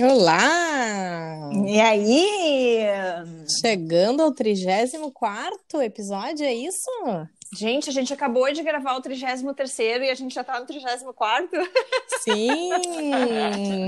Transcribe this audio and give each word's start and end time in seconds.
Olá! 0.00 1.50
E 1.66 1.78
aí? 1.78 2.78
Chegando 3.60 4.22
ao 4.22 4.32
34 4.32 5.82
episódio, 5.82 6.46
é 6.46 6.54
isso? 6.54 6.88
Gente, 7.54 7.90
a 7.90 7.92
gente 7.92 8.10
acabou 8.10 8.50
de 8.50 8.62
gravar 8.62 8.96
o 8.96 9.02
33 9.02 10.02
e 10.02 10.08
a 10.08 10.14
gente 10.14 10.34
já 10.34 10.42
tá 10.42 10.58
no 10.58 10.64
34. 10.64 11.46
Sim! 12.22 12.70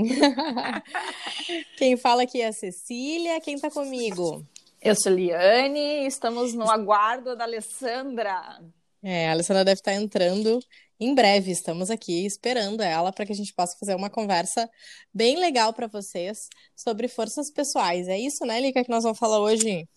quem 1.75 1.97
fala 1.97 2.21
aqui 2.21 2.39
é 2.39 2.49
a 2.49 2.53
Cecília, 2.53 3.41
quem 3.41 3.57
tá 3.57 3.71
comigo? 3.71 4.45
Eu 4.79 4.93
sou 4.95 5.11
Liane, 5.11 6.05
estamos 6.05 6.53
no 6.53 6.69
aguardo 6.69 7.35
da 7.35 7.45
Alessandra. 7.45 8.61
É, 9.01 9.29
a 9.29 9.31
Alessandra 9.31 9.65
deve 9.65 9.79
estar 9.79 9.93
entrando 9.93 10.59
em 10.99 11.13
breve. 11.13 11.51
Estamos 11.51 11.89
aqui 11.89 12.25
esperando 12.25 12.81
ela 12.81 13.11
para 13.11 13.25
que 13.25 13.31
a 13.31 13.35
gente 13.35 13.53
possa 13.53 13.77
fazer 13.77 13.95
uma 13.95 14.09
conversa 14.09 14.69
bem 15.13 15.37
legal 15.37 15.73
para 15.73 15.87
vocês 15.87 16.49
sobre 16.75 17.07
forças 17.07 17.49
pessoais. 17.49 18.07
É 18.07 18.17
isso, 18.17 18.45
né, 18.45 18.59
Lica, 18.59 18.83
que 18.83 18.89
nós 18.89 19.03
vamos 19.03 19.19
falar 19.19 19.39
hoje? 19.39 19.87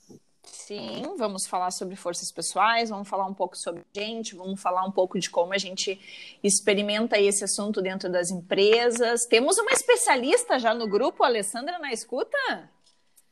Sim, 0.42 1.14
vamos 1.16 1.46
falar 1.46 1.70
sobre 1.70 1.94
forças 1.94 2.32
pessoais, 2.32 2.90
vamos 2.90 3.08
falar 3.08 3.26
um 3.26 3.34
pouco 3.34 3.56
sobre 3.56 3.84
gente, 3.94 4.34
vamos 4.34 4.60
falar 4.60 4.84
um 4.84 4.90
pouco 4.90 5.18
de 5.18 5.30
como 5.30 5.52
a 5.52 5.58
gente 5.58 6.00
experimenta 6.42 7.18
esse 7.18 7.44
assunto 7.44 7.82
dentro 7.82 8.10
das 8.10 8.30
empresas. 8.30 9.26
Temos 9.26 9.58
uma 9.58 9.72
especialista 9.72 10.58
já 10.58 10.74
no 10.74 10.88
grupo, 10.88 11.22
Alessandra, 11.22 11.78
na 11.78 11.92
escuta? 11.92 12.70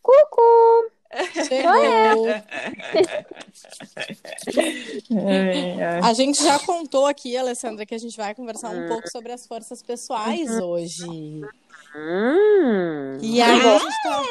Cucu! 0.03 0.96
A 6.03 6.13
gente 6.13 6.43
já 6.43 6.59
contou 6.61 7.07
aqui, 7.07 7.37
Alessandra, 7.37 7.87
que 7.87 7.95
a 7.95 7.99
gente 7.99 8.17
vai 8.17 8.35
conversar 8.35 8.71
um 8.71 8.89
pouco 8.89 9.09
sobre 9.11 9.33
as 9.33 9.47
forças 9.47 9.83
pessoais 9.83 10.51
uhum. 10.51 10.65
hoje. 10.65 11.05
Hum, 11.97 13.19
e 13.23 13.41
aí 13.41 13.61
a 13.61 13.79
gente 13.79 14.03
tá, 14.03 14.23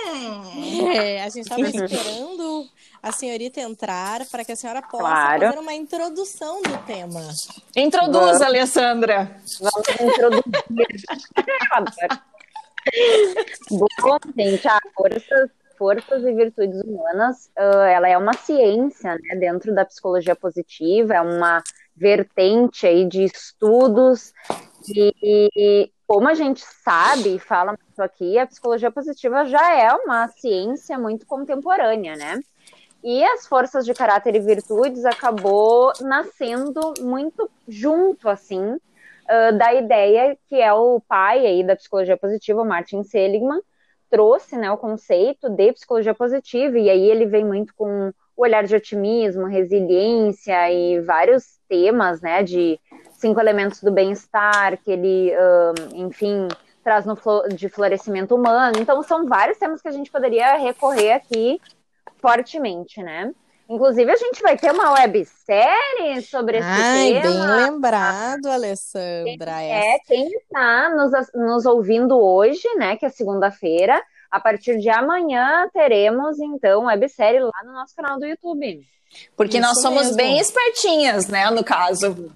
é, 0.94 1.24
a 1.24 1.30
gente 1.30 1.40
estava 1.40 1.62
esperando 1.68 2.70
a 3.02 3.12
senhorita 3.12 3.60
entrar 3.60 4.26
para 4.28 4.46
que 4.46 4.52
a 4.52 4.56
senhora 4.56 4.82
possa 4.84 5.04
claro. 5.04 5.42
fazer 5.42 5.60
uma 5.60 5.74
introdução 5.74 6.62
do 6.62 6.78
tema. 6.86 7.22
Introduz, 7.76 8.24
Vamos. 8.24 8.42
Alessandra. 8.42 9.40
Vamos 9.60 9.88
introduzir. 10.00 10.44
Bom, 13.72 13.88
gente, 14.38 14.68
a 14.68 14.80
forças 14.96 15.50
Forças 15.78 16.24
e 16.24 16.34
Virtudes 16.34 16.82
Humanas, 16.82 17.50
uh, 17.58 17.84
ela 17.88 18.08
é 18.08 18.18
uma 18.18 18.34
ciência 18.34 19.14
né, 19.14 19.36
dentro 19.38 19.74
da 19.74 19.86
psicologia 19.86 20.36
positiva, 20.36 21.14
é 21.14 21.22
uma 21.22 21.62
vertente 21.96 22.86
aí 22.86 23.06
de 23.06 23.24
estudos 23.24 24.34
e, 24.88 25.92
como 26.06 26.28
a 26.28 26.34
gente 26.34 26.62
sabe 26.84 27.40
fala 27.40 27.72
muito 27.72 28.02
aqui, 28.02 28.38
a 28.38 28.46
psicologia 28.46 28.92
positiva 28.92 29.46
já 29.46 29.74
é 29.74 29.92
uma 29.94 30.28
ciência 30.28 30.98
muito 31.00 31.26
contemporânea, 31.26 32.16
né? 32.16 32.40
E 33.04 33.24
as 33.24 33.48
forças 33.48 33.86
de 33.86 33.94
caráter 33.94 34.36
e 34.36 34.40
virtudes 34.40 35.06
acabou 35.06 35.94
nascendo 36.02 36.94
muito 37.02 37.50
junto, 37.68 38.28
assim, 38.28 38.64
uh, 38.74 39.58
da 39.58 39.74
ideia 39.74 40.38
que 40.48 40.56
é 40.56 40.74
o 40.74 41.00
pai 41.00 41.46
aí 41.46 41.64
da 41.64 41.76
psicologia 41.76 42.18
positiva, 42.18 42.66
Martin 42.66 43.04
Seligman, 43.04 43.62
trouxe 44.16 44.56
né, 44.56 44.72
o 44.72 44.78
conceito 44.78 45.50
de 45.50 45.74
psicologia 45.74 46.14
positiva, 46.14 46.80
e 46.80 46.90
aí 46.90 47.10
ele 47.10 47.26
vem 47.26 47.44
muito 47.44 47.74
com 47.76 48.14
o 48.38 48.42
olhar 48.42 48.64
de 48.64 48.74
otimismo, 48.74 49.46
resiliência 49.46 50.72
e 50.72 51.02
vários 51.02 51.60
temas, 51.68 52.22
né, 52.22 52.42
de 52.42 52.80
cinco 53.12 53.42
elementos 53.42 53.84
do 53.84 53.92
bem-estar, 53.92 54.78
que 54.82 54.90
ele, 54.90 55.34
um, 55.38 56.06
enfim, 56.06 56.48
traz 56.82 57.06
no 57.06 57.18
de 57.54 57.68
florescimento 57.68 58.34
humano. 58.34 58.78
Então, 58.80 59.04
são 59.04 59.26
vários 59.26 59.58
temas 59.58 59.82
que 59.82 59.88
a 59.90 59.92
gente 59.92 60.10
poderia 60.10 60.56
recorrer 60.56 61.12
aqui 61.12 61.60
fortemente, 62.22 63.04
né? 63.04 63.34
Inclusive, 63.68 64.12
a 64.12 64.16
gente 64.16 64.42
vai 64.42 64.56
ter 64.58 64.72
uma 64.72 64.94
websérie 64.94 66.22
sobre 66.22 66.60
esse 66.60 66.68
Ai, 66.68 67.22
tema. 67.22 67.22
bem 67.24 67.66
lembrado, 67.66 68.46
Alessandra. 68.46 69.54
Quem, 69.58 69.72
é, 69.74 70.00
quem 70.06 70.28
está 70.28 70.90
nos, 70.90 71.12
nos 71.34 71.66
ouvindo 71.66 72.20
hoje, 72.20 72.68
né, 72.76 72.96
que 72.96 73.06
é 73.06 73.10
segunda-feira, 73.10 74.02
a 74.30 74.40
partir 74.40 74.80
de 74.80 74.90
amanhã 74.90 75.70
teremos, 75.74 76.40
então, 76.40 76.86
websérie 76.86 77.40
lá 77.40 77.64
no 77.64 77.74
nosso 77.74 77.96
canal 77.96 78.20
do 78.20 78.26
YouTube. 78.26 78.86
Porque 79.36 79.58
Isso 79.58 79.68
nós 79.68 79.82
somos 79.82 80.04
mesmo. 80.04 80.18
bem 80.18 80.40
espertinhas, 80.40 81.28
né, 81.28 81.50
no 81.50 81.64
caso. 81.64 82.34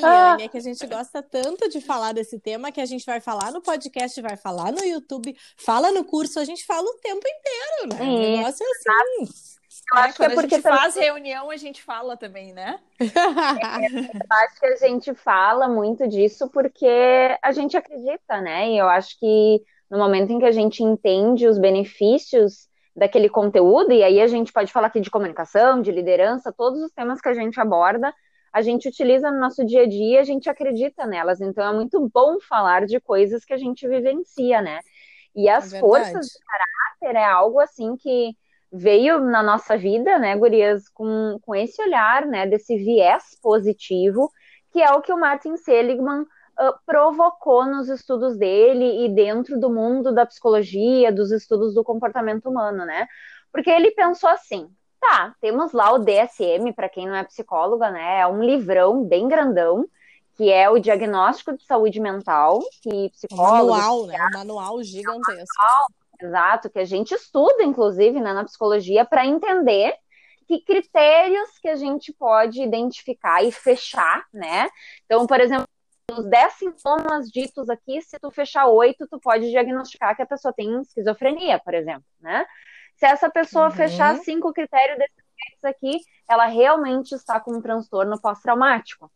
Não 0.00 0.36
é, 0.38 0.44
é 0.44 0.48
que 0.48 0.58
a 0.58 0.60
gente 0.60 0.86
gosta 0.86 1.22
tanto 1.22 1.68
de 1.68 1.80
falar 1.80 2.12
desse 2.12 2.38
tema 2.38 2.70
que 2.72 2.80
a 2.80 2.86
gente 2.86 3.06
vai 3.06 3.20
falar 3.20 3.50
no 3.50 3.62
podcast, 3.62 4.20
vai 4.20 4.36
falar 4.36 4.72
no 4.72 4.84
YouTube, 4.84 5.34
fala 5.56 5.90
no 5.90 6.04
curso, 6.04 6.38
a 6.38 6.44
gente 6.44 6.66
fala 6.66 6.86
o 6.86 6.98
tempo 6.98 7.22
inteiro, 7.26 7.94
né? 7.94 8.02
O 8.02 8.36
negócio 8.36 8.64
é 8.64 8.70
assim. 8.70 9.59
Eu 9.92 9.98
acho 9.98 10.16
que 10.16 10.24
é 10.24 10.30
porque 10.30 10.54
a 10.54 10.58
gente 10.58 10.62
faz 10.62 10.94
reunião, 10.94 11.50
a 11.50 11.56
gente 11.56 11.82
fala 11.82 12.16
também, 12.16 12.52
né? 12.52 12.78
eu 13.00 14.36
acho 14.36 14.60
que 14.60 14.66
a 14.66 14.76
gente 14.76 15.14
fala 15.14 15.68
muito 15.68 16.06
disso 16.06 16.48
porque 16.48 17.36
a 17.42 17.52
gente 17.52 17.76
acredita, 17.76 18.40
né? 18.40 18.70
E 18.70 18.78
eu 18.78 18.88
acho 18.88 19.18
que 19.18 19.60
no 19.90 19.98
momento 19.98 20.30
em 20.32 20.38
que 20.38 20.44
a 20.44 20.52
gente 20.52 20.82
entende 20.82 21.48
os 21.48 21.58
benefícios 21.58 22.68
daquele 22.94 23.28
conteúdo, 23.28 23.92
e 23.92 24.02
aí 24.02 24.20
a 24.20 24.26
gente 24.26 24.52
pode 24.52 24.72
falar 24.72 24.88
aqui 24.88 25.00
de 25.00 25.10
comunicação, 25.10 25.82
de 25.82 25.90
liderança, 25.90 26.52
todos 26.52 26.80
os 26.80 26.92
temas 26.92 27.20
que 27.20 27.28
a 27.28 27.34
gente 27.34 27.58
aborda, 27.60 28.14
a 28.52 28.62
gente 28.62 28.88
utiliza 28.88 29.30
no 29.30 29.40
nosso 29.40 29.64
dia 29.64 29.82
a 29.82 29.86
dia, 29.88 30.20
a 30.20 30.24
gente 30.24 30.48
acredita 30.48 31.06
nelas. 31.06 31.40
Então 31.40 31.66
é 31.66 31.72
muito 31.72 32.08
bom 32.12 32.38
falar 32.40 32.86
de 32.86 33.00
coisas 33.00 33.44
que 33.44 33.52
a 33.52 33.58
gente 33.58 33.86
vivencia, 33.88 34.60
né? 34.60 34.80
E 35.34 35.48
as 35.48 35.72
é 35.72 35.80
forças 35.80 36.26
de 36.26 36.38
caráter 36.44 37.18
é 37.18 37.24
algo 37.24 37.60
assim 37.60 37.96
que 37.96 38.36
veio 38.72 39.18
na 39.20 39.42
nossa 39.42 39.76
vida, 39.76 40.18
né, 40.18 40.36
Gurias, 40.36 40.88
com, 40.88 41.38
com 41.42 41.54
esse 41.54 41.82
olhar, 41.82 42.24
né, 42.26 42.46
desse 42.46 42.76
viés 42.76 43.36
positivo, 43.42 44.30
que 44.72 44.80
é 44.80 44.90
o 44.92 45.00
que 45.00 45.12
o 45.12 45.18
Martin 45.18 45.56
Seligman 45.56 46.22
uh, 46.22 46.74
provocou 46.86 47.66
nos 47.66 47.88
estudos 47.88 48.36
dele 48.36 49.04
e 49.04 49.08
dentro 49.08 49.58
do 49.58 49.70
mundo 49.70 50.14
da 50.14 50.24
psicologia, 50.24 51.12
dos 51.12 51.32
estudos 51.32 51.74
do 51.74 51.82
comportamento 51.82 52.48
humano, 52.48 52.84
né? 52.84 53.08
Porque 53.52 53.68
ele 53.68 53.90
pensou 53.90 54.30
assim: 54.30 54.70
tá, 55.00 55.34
temos 55.40 55.72
lá 55.72 55.92
o 55.92 55.98
DSM, 55.98 56.72
para 56.74 56.88
quem 56.88 57.08
não 57.08 57.16
é 57.16 57.24
psicóloga, 57.24 57.90
né? 57.90 58.20
É 58.20 58.26
um 58.26 58.42
livrão 58.42 59.02
bem 59.04 59.26
grandão, 59.26 59.86
que 60.36 60.50
é 60.50 60.70
o 60.70 60.78
diagnóstico 60.78 61.56
de 61.56 61.64
saúde 61.64 61.98
mental, 61.98 62.60
que 62.82 63.10
psicólogos. 63.10 63.78
Manual, 63.78 64.06
né? 64.06 64.18
Um 64.32 64.38
manual 64.38 64.82
gigantesco. 64.82 65.28
manual, 65.58 65.88
exato, 66.22 66.70
que 66.70 66.78
a 66.78 66.84
gente 66.84 67.14
estuda, 67.14 67.62
inclusive, 67.62 68.20
né, 68.20 68.32
na 68.32 68.44
psicologia, 68.44 69.04
para 69.04 69.26
entender 69.26 69.94
que 70.46 70.60
critérios 70.60 71.58
que 71.60 71.68
a 71.68 71.76
gente 71.76 72.12
pode 72.12 72.62
identificar 72.62 73.42
e 73.42 73.52
fechar, 73.52 74.24
né? 74.32 74.68
Então, 75.04 75.26
por 75.26 75.40
exemplo, 75.40 75.66
os 76.10 76.24
10 76.28 76.52
sintomas 76.54 77.28
ditos 77.28 77.70
aqui, 77.70 78.02
se 78.02 78.18
tu 78.18 78.30
fechar 78.32 78.66
oito, 78.66 79.06
tu 79.08 79.20
pode 79.20 79.48
diagnosticar 79.48 80.16
que 80.16 80.22
a 80.22 80.26
pessoa 80.26 80.52
tem 80.52 80.80
esquizofrenia, 80.80 81.60
por 81.60 81.72
exemplo, 81.72 82.04
né? 82.20 82.44
Se 82.96 83.06
essa 83.06 83.30
pessoa 83.30 83.66
uhum. 83.66 83.70
fechar 83.70 84.16
cinco 84.18 84.52
critérios 84.52 84.98
desses 84.98 85.64
aqui, 85.64 86.00
ela 86.28 86.46
realmente 86.46 87.14
está 87.14 87.38
com 87.38 87.52
um 87.52 87.62
transtorno 87.62 88.20
pós-traumático. 88.20 89.10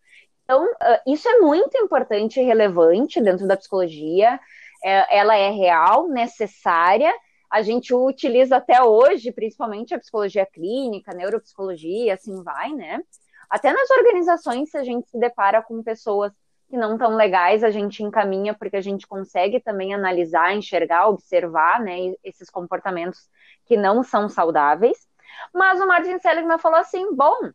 Então, 0.45 0.67
isso 1.07 1.29
é 1.29 1.39
muito 1.41 1.77
importante 1.79 2.39
e 2.39 2.45
relevante 2.45 3.21
dentro 3.21 3.47
da 3.47 3.57
psicologia. 3.57 4.39
É, 4.85 5.17
ela 5.17 5.35
é 5.35 5.51
real, 5.51 6.09
necessária. 6.09 7.13
A 7.51 7.63
gente 7.63 7.95
utiliza 7.95 8.57
até 8.57 8.83
hoje, 8.83 9.33
principalmente 9.33 9.95
a 9.95 9.99
psicologia 9.99 10.45
clínica, 10.45 11.15
neuropsicologia, 11.15 12.15
assim 12.15 12.43
vai, 12.43 12.71
né? 12.73 13.01
Até 13.49 13.73
nas 13.73 13.91
organizações, 13.91 14.71
se 14.71 14.77
a 14.77 14.85
gente 14.85 15.09
se 15.09 15.19
depara 15.19 15.63
com 15.63 15.83
pessoas 15.83 16.33
que 16.69 16.77
não 16.77 16.99
tão 16.99 17.15
legais, 17.15 17.63
a 17.63 17.71
gente 17.71 18.03
encaminha 18.03 18.53
porque 18.53 18.77
a 18.77 18.81
gente 18.81 19.07
consegue 19.07 19.61
também 19.61 19.95
analisar, 19.95 20.55
enxergar, 20.55 21.09
observar, 21.09 21.81
né, 21.81 22.15
esses 22.25 22.51
comportamentos 22.51 23.29
que 23.65 23.77
não 23.77 24.03
são 24.03 24.29
saudáveis. 24.29 25.07
Mas 25.53 25.81
o 25.81 25.87
Martin 25.87 26.19
Seligman 26.19 26.59
falou 26.59 26.79
assim: 26.79 27.15
bom, 27.15 27.51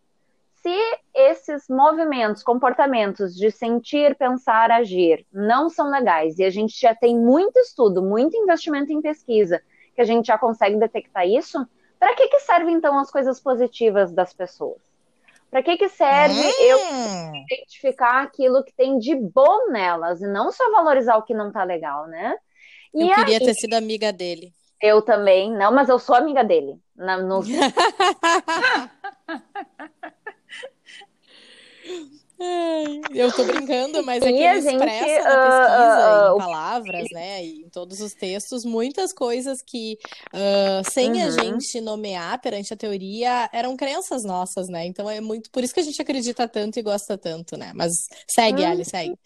se 0.62 1.00
esses 1.14 1.68
movimentos, 1.70 2.44
comportamentos 2.44 3.36
de 3.36 3.50
sentir, 3.50 4.16
pensar, 4.16 4.72
agir 4.72 5.26
não 5.32 5.70
são 5.70 5.90
legais 5.90 6.38
e 6.38 6.44
a 6.44 6.50
gente 6.50 6.80
já 6.80 6.94
tem 6.94 7.18
muito 7.18 7.58
estudo, 7.60 8.02
muito 8.02 8.36
investimento 8.38 8.92
em 8.92 9.02
pesquisa, 9.02 9.62
que 9.96 10.02
a 10.02 10.06
gente 10.06 10.28
já 10.28 10.38
consegue 10.38 10.78
detectar 10.78 11.28
isso, 11.28 11.66
para 11.98 12.16
que, 12.16 12.28
que 12.28 12.40
servem 12.42 12.76
então 12.76 12.98
as 13.00 13.10
coisas 13.12 13.40
positivas 13.40 14.12
das 14.12 14.34
pessoas? 14.34 14.78
Para 15.50 15.64
que, 15.64 15.78
que 15.78 15.90
serve 15.90 16.40
hum. 16.40 16.52
eu 16.62 16.80
identificar 17.36 18.22
aquilo 18.22 18.64
que 18.64 18.74
tem 18.74 19.00
de 19.00 19.16
bom 19.16 19.70
nelas 19.72 20.22
e 20.22 20.28
não 20.28 20.52
só 20.52 20.72
valorizar 20.72 21.18
o 21.18 21.24
que 21.24 21.34
não 21.34 21.52
tá 21.52 21.64
legal, 21.64 22.06
né? 22.08 22.36
E 22.94 23.10
eu 23.10 23.16
queria 23.16 23.40
ter 23.40 23.54
sido 23.56 23.74
amiga 23.74 24.14
dele. 24.14 24.54
Eu 24.82 25.02
também, 25.02 25.52
não, 25.52 25.72
mas 25.74 25.90
eu 25.90 26.00
sou 26.00 26.16
amiga 26.16 26.44
dele. 26.44 26.80
Na, 26.96 27.18
no... 27.18 27.42
Eu 33.14 33.34
tô 33.34 33.44
brincando, 33.44 34.02
mas 34.04 34.24
é 34.24 34.32
que 34.32 34.38
ele 34.42 34.62
gente, 34.62 34.76
expressa 34.76 35.24
na 35.24 35.46
pesquisa, 35.46 36.30
uh, 36.30 36.32
uh, 36.32 36.36
em 36.36 36.40
palavras, 36.40 37.08
né, 37.12 37.44
e 37.44 37.62
em 37.64 37.70
todos 37.70 38.00
os 38.00 38.14
textos, 38.14 38.64
muitas 38.64 39.12
coisas 39.12 39.62
que, 39.62 39.98
uh, 40.34 40.90
sem 40.90 41.12
uhum. 41.12 41.28
a 41.28 41.30
gente 41.32 41.82
nomear 41.82 42.40
perante 42.40 42.74
a 42.74 42.78
teoria, 42.78 43.50
eram 43.52 43.76
crenças 43.76 44.24
nossas, 44.24 44.70
né? 44.70 44.86
Então 44.86 45.10
é 45.10 45.20
muito 45.20 45.52
por 45.52 45.64
isso 45.64 45.74
que 45.74 45.82
a 45.82 45.84
gente 45.84 46.02
acredita 46.02 46.48
tanto 46.48 46.80
e 46.80 46.82
gosta 46.82 47.18
tanto, 47.18 47.58
né? 47.58 47.74
Mas 47.76 48.08
segue, 48.26 48.64
uhum. 48.64 48.72
Ali, 48.72 48.86
segue. 48.86 49.20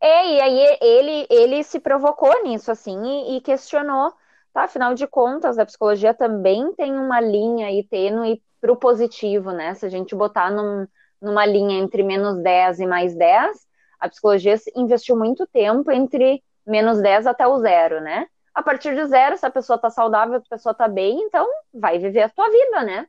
É, 0.00 0.34
e 0.34 0.40
aí 0.40 0.78
ele, 0.80 1.26
ele 1.28 1.62
se 1.62 1.78
provocou 1.78 2.42
nisso, 2.42 2.70
assim, 2.70 2.98
e, 3.02 3.36
e 3.36 3.40
questionou, 3.42 4.12
tá? 4.52 4.64
Afinal 4.64 4.94
de 4.94 5.06
contas, 5.06 5.58
a 5.58 5.66
psicologia 5.66 6.14
também 6.14 6.72
tem 6.74 6.92
uma 6.92 7.20
linha 7.20 7.66
aí 7.66 7.82
tênue 7.84 8.42
para 8.66 8.72
o 8.72 8.76
positivo, 8.76 9.52
né? 9.52 9.74
Se 9.74 9.86
a 9.86 9.88
gente 9.88 10.14
botar 10.14 10.50
num, 10.50 10.88
numa 11.22 11.46
linha 11.46 11.78
entre 11.78 12.02
menos 12.02 12.36
10 12.42 12.80
e 12.80 12.86
mais 12.86 13.14
10, 13.14 13.64
a 14.00 14.08
psicologia 14.08 14.56
investiu 14.74 15.16
muito 15.16 15.46
tempo 15.46 15.90
entre 15.92 16.42
menos 16.66 17.00
10 17.00 17.28
até 17.28 17.46
o 17.46 17.58
zero, 17.60 18.00
né? 18.00 18.26
A 18.52 18.62
partir 18.62 18.94
de 18.96 19.06
zero, 19.06 19.36
se 19.36 19.46
a 19.46 19.50
pessoa 19.50 19.78
tá 19.78 19.88
saudável, 19.88 20.36
a 20.38 20.50
pessoa 20.50 20.74
tá 20.74 20.88
bem, 20.88 21.20
então 21.22 21.46
vai 21.72 21.98
viver 21.98 22.22
a 22.22 22.28
tua 22.28 22.50
vida, 22.50 22.82
né? 22.82 23.06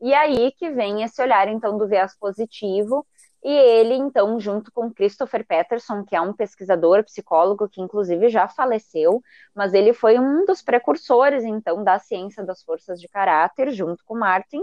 E 0.00 0.12
aí 0.12 0.52
que 0.52 0.70
vem 0.70 1.02
esse 1.02 1.22
olhar, 1.22 1.48
então, 1.48 1.78
do 1.78 1.88
viés 1.88 2.14
positivo, 2.18 3.06
e 3.42 3.50
ele, 3.50 3.94
então, 3.94 4.38
junto 4.38 4.70
com 4.72 4.92
Christopher 4.92 5.46
Peterson, 5.46 6.04
que 6.04 6.14
é 6.14 6.20
um 6.20 6.32
pesquisador, 6.32 7.04
psicólogo, 7.04 7.68
que 7.68 7.80
inclusive 7.80 8.28
já 8.28 8.46
faleceu, 8.48 9.22
mas 9.54 9.72
ele 9.72 9.94
foi 9.94 10.18
um 10.18 10.44
dos 10.44 10.60
precursores, 10.60 11.44
então, 11.44 11.82
da 11.82 11.98
ciência 11.98 12.44
das 12.44 12.62
forças 12.62 13.00
de 13.00 13.08
caráter, 13.08 13.70
junto 13.70 14.04
com 14.04 14.18
Martin, 14.18 14.60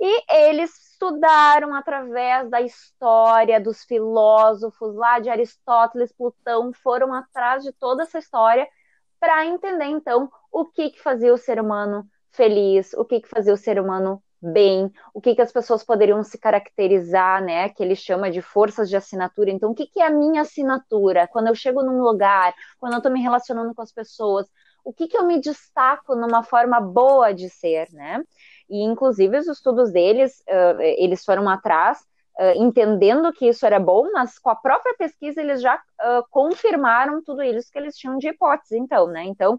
e 0.00 0.24
eles 0.48 0.92
estudaram 0.92 1.74
através 1.74 2.48
da 2.50 2.60
história 2.60 3.60
dos 3.60 3.84
filósofos 3.84 4.94
lá 4.94 5.18
de 5.18 5.28
Aristóteles, 5.28 6.12
Plutão, 6.12 6.72
foram 6.72 7.12
atrás 7.12 7.62
de 7.62 7.72
toda 7.72 8.02
essa 8.02 8.18
história 8.18 8.66
para 9.20 9.46
entender, 9.46 9.86
então, 9.86 10.30
o 10.52 10.64
que, 10.64 10.90
que 10.90 11.02
fazia 11.02 11.32
o 11.32 11.38
ser 11.38 11.60
humano 11.60 12.06
feliz, 12.30 12.92
o 12.94 13.04
que, 13.04 13.20
que 13.20 13.28
fazia 13.28 13.52
o 13.52 13.56
ser 13.56 13.80
humano 13.80 14.22
bem, 14.40 14.92
o 15.14 15.20
que, 15.20 15.34
que 15.34 15.42
as 15.42 15.52
pessoas 15.52 15.82
poderiam 15.82 16.22
se 16.22 16.38
caracterizar, 16.38 17.42
né? 17.42 17.68
Que 17.70 17.82
ele 17.82 17.96
chama 17.96 18.30
de 18.30 18.42
forças 18.42 18.88
de 18.88 18.96
assinatura. 18.96 19.50
Então, 19.50 19.70
o 19.70 19.74
que, 19.74 19.86
que 19.86 20.00
é 20.00 20.06
a 20.06 20.10
minha 20.10 20.42
assinatura? 20.42 21.26
Quando 21.28 21.48
eu 21.48 21.54
chego 21.54 21.82
num 21.82 22.02
lugar, 22.02 22.54
quando 22.78 22.92
eu 22.92 22.98
estou 22.98 23.12
me 23.12 23.20
relacionando 23.20 23.74
com 23.74 23.82
as 23.82 23.92
pessoas, 23.92 24.46
o 24.84 24.92
que, 24.92 25.08
que 25.08 25.16
eu 25.16 25.26
me 25.26 25.40
destaco 25.40 26.14
numa 26.14 26.42
forma 26.44 26.80
boa 26.80 27.32
de 27.32 27.48
ser, 27.48 27.88
né? 27.92 28.22
E, 28.68 28.82
inclusive, 28.82 29.38
os 29.38 29.46
estudos 29.46 29.92
deles, 29.92 30.42
uh, 30.48 30.80
eles 30.80 31.24
foram 31.24 31.48
atrás, 31.48 32.00
uh, 32.38 32.62
entendendo 32.62 33.32
que 33.32 33.48
isso 33.48 33.64
era 33.64 33.78
bom, 33.78 34.10
mas 34.12 34.38
com 34.38 34.50
a 34.50 34.56
própria 34.56 34.94
pesquisa 34.96 35.40
eles 35.40 35.60
já 35.60 35.76
uh, 35.76 36.24
confirmaram 36.30 37.22
tudo 37.22 37.42
isso 37.42 37.70
que 37.70 37.78
eles 37.78 37.96
tinham 37.96 38.18
de 38.18 38.28
hipótese, 38.28 38.78
então, 38.78 39.06
né? 39.06 39.24
Então, 39.24 39.58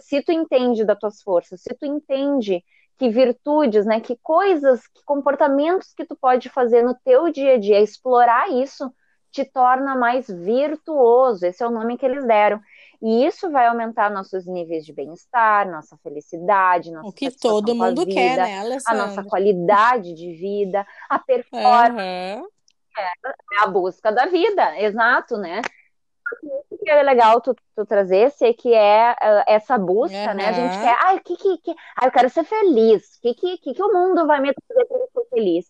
se 0.00 0.20
tu 0.22 0.30
entende 0.30 0.84
das 0.84 0.98
tuas 0.98 1.22
forças, 1.22 1.62
se 1.62 1.74
tu 1.74 1.86
entende 1.86 2.62
que 2.98 3.08
virtudes, 3.08 3.86
né, 3.86 3.98
que 3.98 4.16
coisas, 4.22 4.86
que 4.86 5.02
comportamentos 5.04 5.92
que 5.94 6.04
tu 6.04 6.14
pode 6.14 6.48
fazer 6.48 6.82
no 6.82 6.94
teu 7.04 7.30
dia 7.32 7.54
a 7.54 7.58
dia, 7.58 7.80
explorar 7.80 8.50
isso 8.50 8.92
te 9.32 9.44
torna 9.44 9.96
mais 9.96 10.28
virtuoso. 10.28 11.44
Esse 11.44 11.62
é 11.62 11.66
o 11.66 11.70
nome 11.70 11.98
que 11.98 12.06
eles 12.06 12.24
deram. 12.24 12.60
E 13.04 13.26
isso 13.26 13.50
vai 13.50 13.66
aumentar 13.66 14.10
nossos 14.10 14.46
níveis 14.46 14.86
de 14.86 14.90
bem-estar, 14.90 15.70
nossa 15.70 15.94
felicidade, 15.98 16.90
nossa 16.90 17.06
O 17.06 17.12
que 17.12 17.30
todo 17.30 17.74
mundo 17.74 18.02
vida, 18.02 18.14
quer, 18.14 18.36
né, 18.38 18.58
Alessandra? 18.60 19.02
A 19.02 19.06
nossa 19.06 19.22
qualidade 19.22 20.14
de 20.14 20.32
vida, 20.32 20.86
a 21.10 21.18
performance. 21.18 22.40
Uhum. 22.40 22.48
É 22.96 23.62
a 23.62 23.66
busca 23.66 24.10
da 24.10 24.24
vida, 24.24 24.80
exato, 24.80 25.36
né? 25.36 25.60
O 26.70 26.78
que 26.78 26.88
é 26.88 27.02
legal 27.02 27.42
tu, 27.42 27.54
tu 27.76 27.84
trazer 27.84 28.32
é 28.40 28.52
que 28.54 28.72
é 28.72 29.12
uh, 29.12 29.44
essa 29.46 29.76
busca, 29.76 30.30
uhum. 30.30 30.34
né? 30.34 30.48
A 30.48 30.52
gente 30.52 30.78
quer, 30.80 30.96
ai, 31.02 31.20
que, 31.20 31.36
que, 31.36 31.58
que, 31.58 31.74
ai, 31.96 32.08
eu 32.08 32.12
quero 32.12 32.30
ser 32.30 32.44
feliz. 32.44 33.16
O 33.16 33.20
que, 33.20 33.34
que, 33.34 33.58
que, 33.58 33.74
que 33.74 33.82
o 33.82 33.92
mundo 33.92 34.26
vai 34.26 34.40
me 34.40 34.54
fazer 34.66 34.86
para 34.86 34.96
eu 34.96 35.08
ser 35.12 35.28
feliz? 35.28 35.66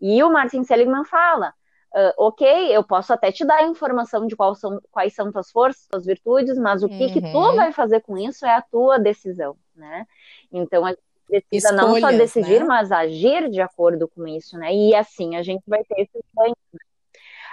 E 0.00 0.22
o 0.22 0.30
Martin 0.30 0.62
Seligman 0.62 1.04
fala, 1.04 1.52
uh, 1.94 2.12
ok, 2.18 2.46
eu 2.74 2.84
posso 2.84 3.12
até 3.12 3.30
te 3.30 3.44
dar 3.44 3.56
a 3.56 3.66
informação 3.66 4.26
de 4.26 4.36
quais 4.36 4.58
são, 4.58 4.80
quais 4.90 5.14
são 5.14 5.32
tuas 5.32 5.50
forças, 5.50 5.86
tuas 5.88 6.04
virtudes, 6.04 6.58
mas 6.58 6.82
o 6.82 6.88
que, 6.88 7.04
uhum. 7.04 7.12
que 7.12 7.20
tu 7.20 7.38
uhum. 7.38 7.56
vai 7.56 7.72
fazer 7.72 8.00
com 8.00 8.16
isso 8.16 8.44
é 8.46 8.54
a 8.54 8.62
tua 8.62 8.98
decisão, 8.98 9.56
né? 9.74 10.06
Então 10.52 10.84
a 10.84 10.90
gente 10.90 11.00
precisa 11.26 11.74
Escolhas, 11.74 12.02
não 12.02 12.10
só 12.10 12.16
decidir, 12.16 12.60
né? 12.60 12.66
mas 12.66 12.92
agir 12.92 13.50
de 13.50 13.60
acordo 13.60 14.08
com 14.08 14.26
isso, 14.26 14.56
né? 14.58 14.72
E 14.74 14.94
assim 14.94 15.36
a 15.36 15.42
gente 15.42 15.62
vai 15.66 15.82
ter 15.84 16.02
esses 16.02 16.22
ganhos. 16.36 16.56
Né? 16.72 16.80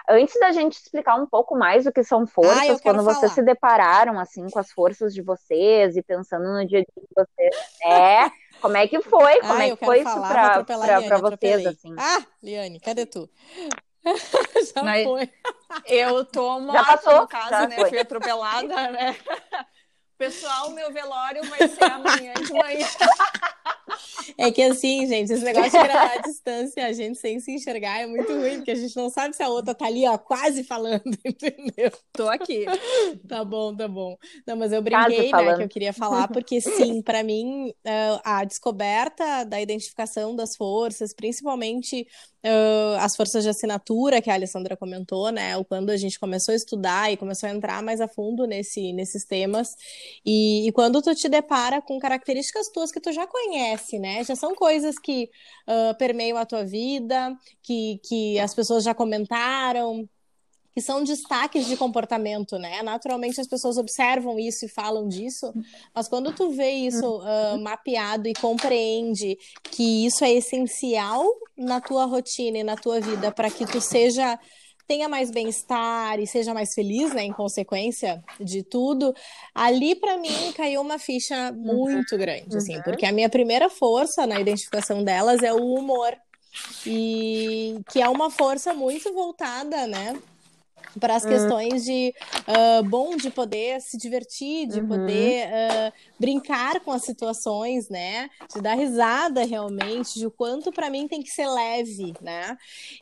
Antes 0.09 0.37
da 0.37 0.51
gente 0.51 0.73
explicar 0.73 1.15
um 1.15 1.25
pouco 1.25 1.57
mais 1.57 1.85
o 1.85 1.91
que 1.91 2.03
são 2.03 2.27
forças, 2.27 2.77
ah, 2.77 2.79
quando 2.83 3.03
vocês 3.03 3.31
se 3.31 3.41
depararam 3.41 4.19
assim 4.19 4.49
com 4.49 4.59
as 4.59 4.69
forças 4.69 5.13
de 5.13 5.21
vocês 5.21 5.95
e 5.95 6.03
pensando 6.03 6.43
no 6.43 6.67
dia 6.67 6.79
a 6.79 6.81
dia 6.81 6.93
de 6.97 7.07
vocês, 7.15 7.55
é, 7.85 8.29
como 8.61 8.75
é 8.75 8.85
que 8.85 9.01
foi? 9.01 9.39
Como 9.41 9.53
ah, 9.53 9.65
é 9.65 9.75
que 9.75 9.85
foi 9.85 10.01
isso 10.01 10.21
para 10.21 11.17
vocês 11.19 11.65
assim? 11.65 11.95
Ah, 11.97 12.21
Liane, 12.41 12.81
cadê 12.81 13.05
tu? 13.05 13.29
Já 14.75 14.83
Mas 14.83 15.03
foi. 15.03 15.29
Eu 15.85 16.25
tô 16.25 16.59
morta, 16.59 16.79
Já 16.79 16.97
passou? 16.97 17.21
no 17.21 17.27
caso, 17.27 17.49
Já 17.49 17.67
né? 17.67 17.75
Foi. 17.75 17.89
Fui 17.89 17.99
atropelada, 17.99 18.67
né? 18.91 19.15
Pessoal, 20.17 20.69
meu 20.69 20.93
velório 20.93 21.43
vai 21.49 21.67
ser 21.67 21.83
amanhã 21.83 22.33
de 22.33 22.53
manhã. 22.53 22.87
É 24.37 24.51
que 24.51 24.61
assim, 24.61 25.05
gente, 25.05 25.33
esse 25.33 25.43
negócio 25.43 25.71
de 25.71 25.87
gravar 25.87 26.13
à 26.13 26.21
distância, 26.21 26.85
a 26.85 26.93
gente 26.93 27.17
sem 27.19 27.39
se 27.39 27.51
enxergar 27.51 27.99
é 27.99 28.05
muito 28.05 28.31
ruim, 28.31 28.57
porque 28.57 28.71
a 28.71 28.75
gente 28.75 28.95
não 28.95 29.09
sabe 29.09 29.35
se 29.35 29.43
a 29.43 29.49
outra 29.49 29.75
tá 29.75 29.85
ali, 29.85 30.07
ó, 30.07 30.17
quase 30.17 30.63
falando, 30.63 31.03
entendeu? 31.25 31.91
Tô 32.13 32.29
aqui. 32.29 32.65
Tá 33.27 33.43
bom, 33.43 33.75
tá 33.75 33.87
bom. 33.87 34.15
Não, 34.47 34.55
mas 34.55 34.71
eu 34.71 34.81
brinquei, 34.81 35.31
né, 35.31 35.55
que 35.57 35.63
eu 35.63 35.69
queria 35.69 35.91
falar, 35.91 36.27
porque 36.29 36.61
sim, 36.61 37.01
para 37.01 37.21
mim, 37.23 37.73
a 38.23 38.45
descoberta 38.45 39.43
da 39.43 39.59
identificação 39.59 40.35
das 40.35 40.55
forças, 40.55 41.13
principalmente 41.13 42.07
uh, 42.43 42.97
as 42.99 43.15
forças 43.15 43.43
de 43.43 43.49
assinatura 43.49 44.21
que 44.21 44.29
a 44.29 44.33
Alessandra 44.33 44.75
comentou, 44.75 45.31
né? 45.31 45.57
O 45.57 45.65
quando 45.65 45.89
a 45.89 45.97
gente 45.97 46.19
começou 46.19 46.53
a 46.53 46.55
estudar 46.55 47.11
e 47.11 47.17
começou 47.17 47.47
a 47.47 47.51
entrar 47.51 47.81
mais 47.81 48.01
a 48.01 48.07
fundo 48.07 48.45
nesse, 48.45 48.93
nesses 48.93 49.25
temas. 49.25 49.75
E, 50.25 50.67
e, 50.67 50.71
quando 50.71 51.01
tu 51.01 51.15
te 51.15 51.29
depara 51.29 51.81
com 51.81 51.99
características 51.99 52.69
tuas 52.69 52.91
que 52.91 52.99
tu 52.99 53.11
já 53.11 53.25
conhece, 53.25 53.99
né? 53.99 54.23
Já 54.23 54.35
são 54.35 54.53
coisas 54.55 54.99
que 54.99 55.29
uh, 55.67 55.97
permeiam 55.97 56.37
a 56.37 56.45
tua 56.45 56.65
vida, 56.65 57.35
que, 57.61 57.99
que 58.03 58.39
as 58.39 58.53
pessoas 58.53 58.83
já 58.83 58.93
comentaram, 58.93 60.07
que 60.73 60.81
são 60.81 61.03
destaques 61.03 61.67
de 61.67 61.77
comportamento, 61.77 62.57
né? 62.57 62.81
Naturalmente 62.81 63.39
as 63.39 63.47
pessoas 63.47 63.77
observam 63.77 64.39
isso 64.39 64.65
e 64.65 64.69
falam 64.69 65.07
disso, 65.07 65.53
mas 65.93 66.07
quando 66.07 66.33
tu 66.33 66.49
vê 66.49 66.71
isso 66.71 67.19
uh, 67.19 67.61
mapeado 67.61 68.27
e 68.27 68.33
compreende 68.33 69.37
que 69.63 70.05
isso 70.05 70.25
é 70.25 70.31
essencial 70.31 71.25
na 71.55 71.79
tua 71.79 72.05
rotina 72.05 72.57
e 72.57 72.63
na 72.63 72.75
tua 72.75 72.99
vida 72.99 73.31
para 73.31 73.51
que 73.51 73.65
tu 73.65 73.79
seja 73.79 74.39
tenha 74.85 75.07
mais 75.07 75.31
bem-estar 75.31 76.19
e 76.19 76.27
seja 76.27 76.53
mais 76.53 76.73
feliz, 76.73 77.13
né, 77.13 77.23
em 77.23 77.31
consequência 77.31 78.21
de 78.37 78.63
tudo, 78.63 79.13
ali 79.55 79.95
para 79.95 80.17
mim 80.17 80.51
caiu 80.55 80.81
uma 80.81 80.99
ficha 80.99 81.53
muito 81.53 82.17
grande, 82.17 82.57
assim, 82.57 82.75
uhum. 82.75 82.83
porque 82.83 83.05
a 83.05 83.11
minha 83.11 83.29
primeira 83.29 83.69
força 83.69 84.27
na 84.27 84.41
identificação 84.41 85.01
delas 85.01 85.41
é 85.41 85.53
o 85.53 85.73
humor. 85.73 86.13
E 86.85 87.79
que 87.89 87.99
é 87.99 88.07
uma 88.07 88.29
força 88.29 88.73
muito 88.73 89.11
voltada, 89.11 89.87
né, 89.87 90.15
para 90.99 91.15
as 91.15 91.25
hum. 91.25 91.29
questões 91.29 91.83
de 91.83 92.13
uh, 92.47 92.83
bom 92.83 93.15
de 93.15 93.29
poder 93.29 93.81
se 93.81 93.97
divertir, 93.97 94.67
de 94.67 94.79
uhum. 94.79 94.87
poder 94.87 95.47
uh, 95.47 95.93
brincar 96.19 96.79
com 96.81 96.91
as 96.91 97.03
situações, 97.03 97.89
né? 97.89 98.29
De 98.53 98.61
dar 98.61 98.75
risada 98.75 99.45
realmente, 99.45 100.19
de 100.19 100.27
o 100.27 100.31
quanto 100.31 100.71
para 100.71 100.89
mim 100.89 101.07
tem 101.07 101.21
que 101.21 101.29
ser 101.29 101.47
leve, 101.47 102.13
né? 102.21 102.57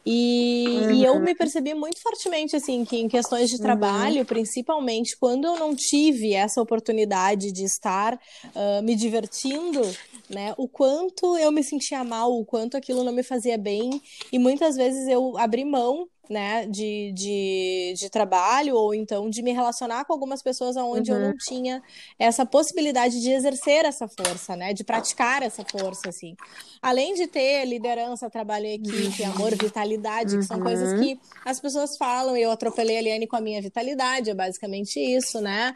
E, 0.05 0.65
uhum. 0.67 0.91
e, 0.91 1.03
eu 1.03 1.19
me 1.19 1.35
percebi 1.35 1.73
muito 1.73 2.01
fortemente 2.01 2.55
assim 2.55 2.85
que 2.85 2.97
em 2.97 3.07
questões 3.07 3.49
de 3.49 3.57
uhum. 3.57 3.61
trabalho, 3.61 4.19
uhum. 4.19 4.25
principalmente 4.25 5.17
quando 5.17 5.45
eu 5.45 5.57
não 5.57 5.75
tive 5.75 6.33
essa 6.33 6.61
oportunidade 6.61 7.51
de 7.51 7.63
estar 7.63 8.13
uh, 8.15 8.81
me 8.83 8.95
divertindo, 8.95 9.81
né? 10.29 10.53
O 10.57 10.67
quanto 10.67 11.37
eu 11.37 11.51
me 11.51 11.63
sentia 11.63 12.03
mal, 12.03 12.31
o 12.31 12.45
quanto 12.45 12.77
aquilo 12.77 13.03
não 13.03 13.11
me 13.11 13.23
fazia 13.23 13.57
bem 13.57 14.01
e 14.31 14.39
muitas 14.39 14.75
vezes 14.75 15.07
eu 15.07 15.37
abri 15.37 15.65
mão 15.65 16.07
né, 16.31 16.65
de, 16.65 17.11
de, 17.13 17.93
de 17.97 18.09
trabalho 18.09 18.75
ou 18.75 18.95
então 18.95 19.29
de 19.29 19.43
me 19.43 19.51
relacionar 19.51 20.05
com 20.05 20.13
algumas 20.13 20.41
pessoas 20.41 20.77
onde 20.77 21.11
uhum. 21.11 21.17
eu 21.17 21.27
não 21.27 21.37
tinha 21.37 21.83
essa 22.17 22.45
possibilidade 22.45 23.21
de 23.21 23.29
exercer 23.31 23.83
essa 23.83 24.07
força, 24.07 24.55
né, 24.55 24.73
de 24.73 24.81
praticar 24.83 25.43
essa 25.43 25.65
força, 25.69 26.07
assim. 26.07 26.37
Além 26.81 27.13
de 27.15 27.27
ter 27.27 27.65
liderança, 27.65 28.29
trabalho 28.29 28.65
em 28.65 28.75
equipe, 28.75 29.23
uhum. 29.23 29.31
amor, 29.31 29.51
vitalidade, 29.57 30.37
que 30.37 30.43
são 30.43 30.57
uhum. 30.57 30.63
coisas 30.63 30.99
que 30.99 31.19
as 31.43 31.59
pessoas 31.59 31.97
falam, 31.97 32.37
eu 32.37 32.49
atropelei 32.49 32.97
a 32.97 33.01
Liane 33.01 33.27
com 33.27 33.35
a 33.35 33.41
minha 33.41 33.61
vitalidade, 33.61 34.29
é 34.29 34.33
basicamente 34.33 34.99
isso, 34.99 35.41
né? 35.41 35.73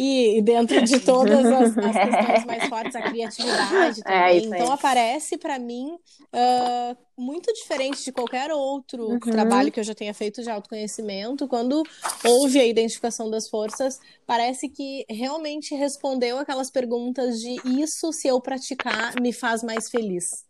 E 0.00 0.40
dentro 0.42 0.80
de 0.84 1.00
todas 1.00 1.44
as, 1.44 1.76
as 1.76 1.94
questões 1.96 2.44
mais 2.44 2.68
fortes, 2.68 2.94
a 2.94 3.02
criatividade 3.02 4.00
também. 4.04 4.16
É, 4.20 4.36
então 4.36 4.72
aparece 4.72 5.36
para 5.36 5.58
mim 5.58 5.88
uh, 5.92 6.96
muito 7.16 7.52
diferente 7.52 8.04
de 8.04 8.12
qualquer 8.12 8.52
outro 8.52 9.08
uhum. 9.08 9.18
trabalho 9.18 9.72
que 9.72 9.80
eu 9.80 9.82
já 9.82 9.96
tenha 9.96 10.14
feito 10.14 10.40
de 10.40 10.48
autoconhecimento. 10.48 11.48
Quando 11.48 11.82
houve 12.24 12.60
a 12.60 12.64
identificação 12.64 13.28
das 13.28 13.48
forças, 13.48 13.98
parece 14.24 14.68
que 14.68 15.04
realmente 15.10 15.74
respondeu 15.74 16.38
aquelas 16.38 16.70
perguntas 16.70 17.40
de 17.40 17.56
isso, 17.64 18.12
se 18.12 18.28
eu 18.28 18.40
praticar, 18.40 19.20
me 19.20 19.32
faz 19.32 19.64
mais 19.64 19.90
feliz. 19.90 20.44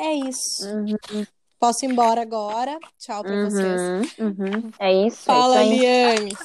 É 0.00 0.12
isso. 0.14 0.66
Uhum. 0.66 1.24
Posso 1.60 1.84
ir 1.86 1.92
embora 1.92 2.20
agora. 2.20 2.78
Tchau 2.98 3.22
pra 3.22 3.32
uhum, 3.32 3.50
vocês. 3.50 4.18
Uhum. 4.18 4.70
É 4.80 5.06
isso. 5.06 5.22
Fala, 5.22 5.60
é 5.60 5.64
Liane. 5.64 6.36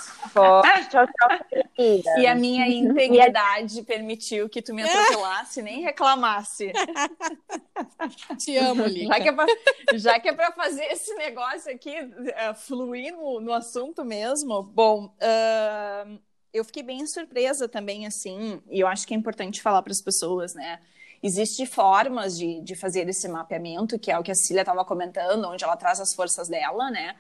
Tchau, 0.90 1.06
tchau, 1.06 1.62
querida. 1.76 2.20
E 2.20 2.28
a 2.28 2.36
minha 2.36 2.68
integridade 2.70 3.82
permitiu 3.84 4.50
que 4.50 4.62
tu 4.62 4.74
me 4.74 4.84
atropelasse, 4.84 5.62
nem 5.62 5.82
reclamasse. 5.82 6.72
Te 8.40 8.58
amo, 8.58 8.86
Lica. 8.86 9.14
Já 9.14 9.20
que 9.22 9.30
é 9.30 9.32
pra, 9.32 9.46
já 9.94 10.20
que 10.20 10.30
é 10.30 10.34
pra 10.34 10.52
fazer 10.52 10.84
esse 10.86 11.14
negócio 11.16 11.72
aqui 11.72 11.96
uh, 12.02 12.56
fluir 12.56 13.14
no, 13.14 13.40
no 13.40 13.54
assunto 13.54 14.04
mesmo, 14.04 14.64
bom, 14.64 15.06
uh, 15.06 16.20
eu 16.54 16.66
fiquei 16.66 16.84
bem 16.84 17.06
surpresa 17.06 17.68
também, 17.68 18.06
assim, 18.06 18.62
e 18.70 18.80
eu 18.80 18.88
acho 18.88 19.08
que 19.08 19.14
é 19.14 19.18
importante 19.18 19.62
falar 19.62 19.82
para 19.82 19.92
as 19.92 20.02
pessoas, 20.02 20.54
né? 20.54 20.80
Existem 21.22 21.66
formas 21.66 22.38
de, 22.38 22.62
de 22.62 22.76
fazer 22.76 23.08
esse 23.10 23.28
mapeamento, 23.28 24.00
que 24.00 24.10
é 24.10 24.18
o 24.18 24.24
que 24.24 24.32
a 24.32 24.36
Cília 24.36 24.62
estava 24.62 24.86
comentando, 24.86 25.46
onde 25.50 25.64
ela 25.64 25.76
traz 25.76 26.00
as 26.00 26.14
forças 26.14 26.48
dela, 26.48 26.90
né? 26.90 27.16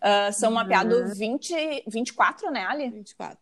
Uh, 0.00 0.32
são 0.32 0.48
uhum. 0.48 0.54
mapeados 0.54 1.18
20, 1.18 1.84
24, 1.86 2.50
né, 2.50 2.64
Ali? 2.66 2.88
24. 2.88 3.38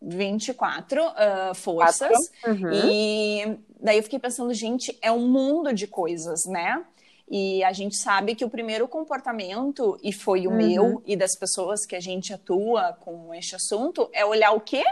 24 0.00 1.02
uh, 1.02 1.54
forças. 1.54 2.30
Uhum. 2.46 2.72
E 2.72 3.58
daí 3.80 3.96
eu 3.96 4.02
fiquei 4.02 4.18
pensando, 4.18 4.52
gente, 4.52 4.96
é 5.00 5.10
um 5.10 5.26
mundo 5.26 5.72
de 5.72 5.86
coisas, 5.86 6.44
né? 6.46 6.84
E 7.30 7.64
a 7.64 7.72
gente 7.72 7.96
sabe 7.96 8.34
que 8.34 8.44
o 8.44 8.50
primeiro 8.50 8.86
comportamento, 8.86 9.98
e 10.02 10.12
foi 10.12 10.46
o 10.46 10.50
uhum. 10.50 10.56
meu 10.56 11.02
e 11.06 11.16
das 11.16 11.34
pessoas 11.34 11.86
que 11.86 11.96
a 11.96 12.00
gente 12.00 12.34
atua 12.34 12.92
com 13.00 13.32
este 13.32 13.54
assunto, 13.54 14.10
é 14.12 14.24
olhar 14.24 14.52
o 14.52 14.60
quê? 14.60 14.84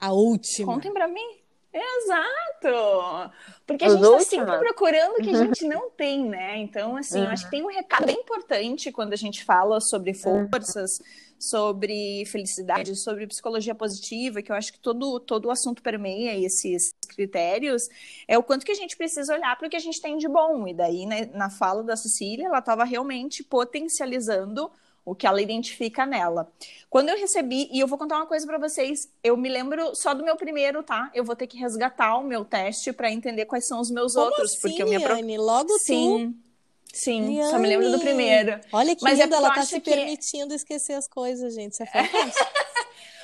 A 0.00 0.12
última. 0.12 0.72
Contem 0.72 0.92
para 0.92 1.08
mim. 1.08 1.39
Exato! 1.72 3.32
Porque 3.64 3.84
a 3.84 3.88
gente 3.90 4.02
está 4.02 4.20
sempre 4.20 4.58
procurando 4.58 5.12
o 5.12 5.22
que 5.22 5.30
a 5.30 5.32
uhum. 5.34 5.46
gente 5.46 5.64
não 5.68 5.88
tem, 5.90 6.28
né? 6.28 6.58
Então, 6.58 6.96
assim, 6.96 7.20
eu 7.20 7.28
acho 7.28 7.44
que 7.44 7.50
tem 7.52 7.62
um 7.62 7.68
recado 7.68 8.06
bem 8.06 8.16
importante 8.16 8.90
quando 8.90 9.12
a 9.12 9.16
gente 9.16 9.44
fala 9.44 9.80
sobre 9.80 10.12
forças, 10.12 11.00
sobre 11.38 12.24
felicidade, 12.26 12.96
sobre 12.96 13.26
psicologia 13.26 13.74
positiva, 13.74 14.42
que 14.42 14.50
eu 14.50 14.56
acho 14.56 14.72
que 14.72 14.80
todo, 14.80 15.20
todo 15.20 15.46
o 15.46 15.50
assunto 15.50 15.80
permeia 15.80 16.36
esses 16.36 16.92
critérios, 17.08 17.88
é 18.26 18.36
o 18.36 18.42
quanto 18.42 18.66
que 18.66 18.72
a 18.72 18.76
gente 18.76 18.96
precisa 18.96 19.32
olhar 19.32 19.56
para 19.56 19.68
o 19.68 19.70
que 19.70 19.76
a 19.76 19.80
gente 19.80 20.02
tem 20.02 20.18
de 20.18 20.28
bom. 20.28 20.66
E 20.66 20.74
daí, 20.74 21.06
né, 21.06 21.30
na 21.32 21.48
fala 21.48 21.84
da 21.84 21.96
Cecília, 21.96 22.46
ela 22.46 22.58
estava 22.58 22.82
realmente 22.82 23.44
potencializando 23.44 24.70
o 25.04 25.14
que 25.14 25.26
ela 25.26 25.40
identifica 25.40 26.04
nela. 26.06 26.50
Quando 26.88 27.08
eu 27.08 27.16
recebi, 27.16 27.68
e 27.72 27.80
eu 27.80 27.86
vou 27.86 27.98
contar 27.98 28.16
uma 28.16 28.26
coisa 28.26 28.46
para 28.46 28.58
vocês, 28.58 29.08
eu 29.22 29.36
me 29.36 29.48
lembro 29.48 29.94
só 29.94 30.14
do 30.14 30.24
meu 30.24 30.36
primeiro, 30.36 30.82
tá? 30.82 31.10
Eu 31.14 31.24
vou 31.24 31.34
ter 31.34 31.46
que 31.46 31.56
resgatar 31.56 32.16
o 32.18 32.24
meu 32.24 32.44
teste 32.44 32.92
para 32.92 33.10
entender 33.10 33.46
quais 33.46 33.66
são 33.66 33.80
os 33.80 33.90
meus 33.90 34.14
Como 34.14 34.26
outros, 34.26 34.52
assim, 34.52 34.60
porque 34.60 34.82
eu 34.82 34.88
me 34.88 34.96
Liane? 34.96 35.38
Logo 35.38 35.78
Sim. 35.78 36.32
Tu? 36.32 36.50
Sim, 36.92 37.26
Liane. 37.26 37.50
só 37.50 37.58
me 37.58 37.68
lembro 37.68 37.90
do 37.90 38.00
primeiro. 38.00 38.60
Olha 38.72 38.96
que 38.96 39.02
Mas 39.02 39.18
é 39.18 39.24
linda, 39.24 39.36
é 39.36 39.38
ela 39.38 39.54
tá 39.54 39.62
se 39.62 39.80
que... 39.80 39.90
permitindo 39.90 40.54
esquecer 40.54 40.94
as 40.94 41.06
coisas, 41.06 41.54
gente. 41.54 41.72
Isso 41.72 41.82
é 41.82 41.86
fantástico. 41.86 42.50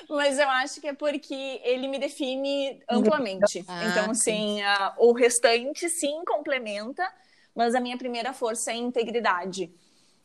Mas 0.09 0.39
eu 0.39 0.49
acho 0.49 0.81
que 0.81 0.87
é 0.87 0.93
porque 0.93 1.61
ele 1.65 1.89
me 1.89 1.99
define 1.99 2.81
amplamente. 2.89 3.65
Ah, 3.67 3.87
então, 3.87 4.11
assim, 4.13 4.63
uh, 4.63 4.93
o 4.99 5.13
restante 5.13 5.89
sim 5.89 6.23
complementa, 6.25 7.05
mas 7.53 7.75
a 7.75 7.81
minha 7.81 7.99
primeira 7.99 8.33
força 8.33 8.71
é 8.71 8.77
integridade. 8.77 9.69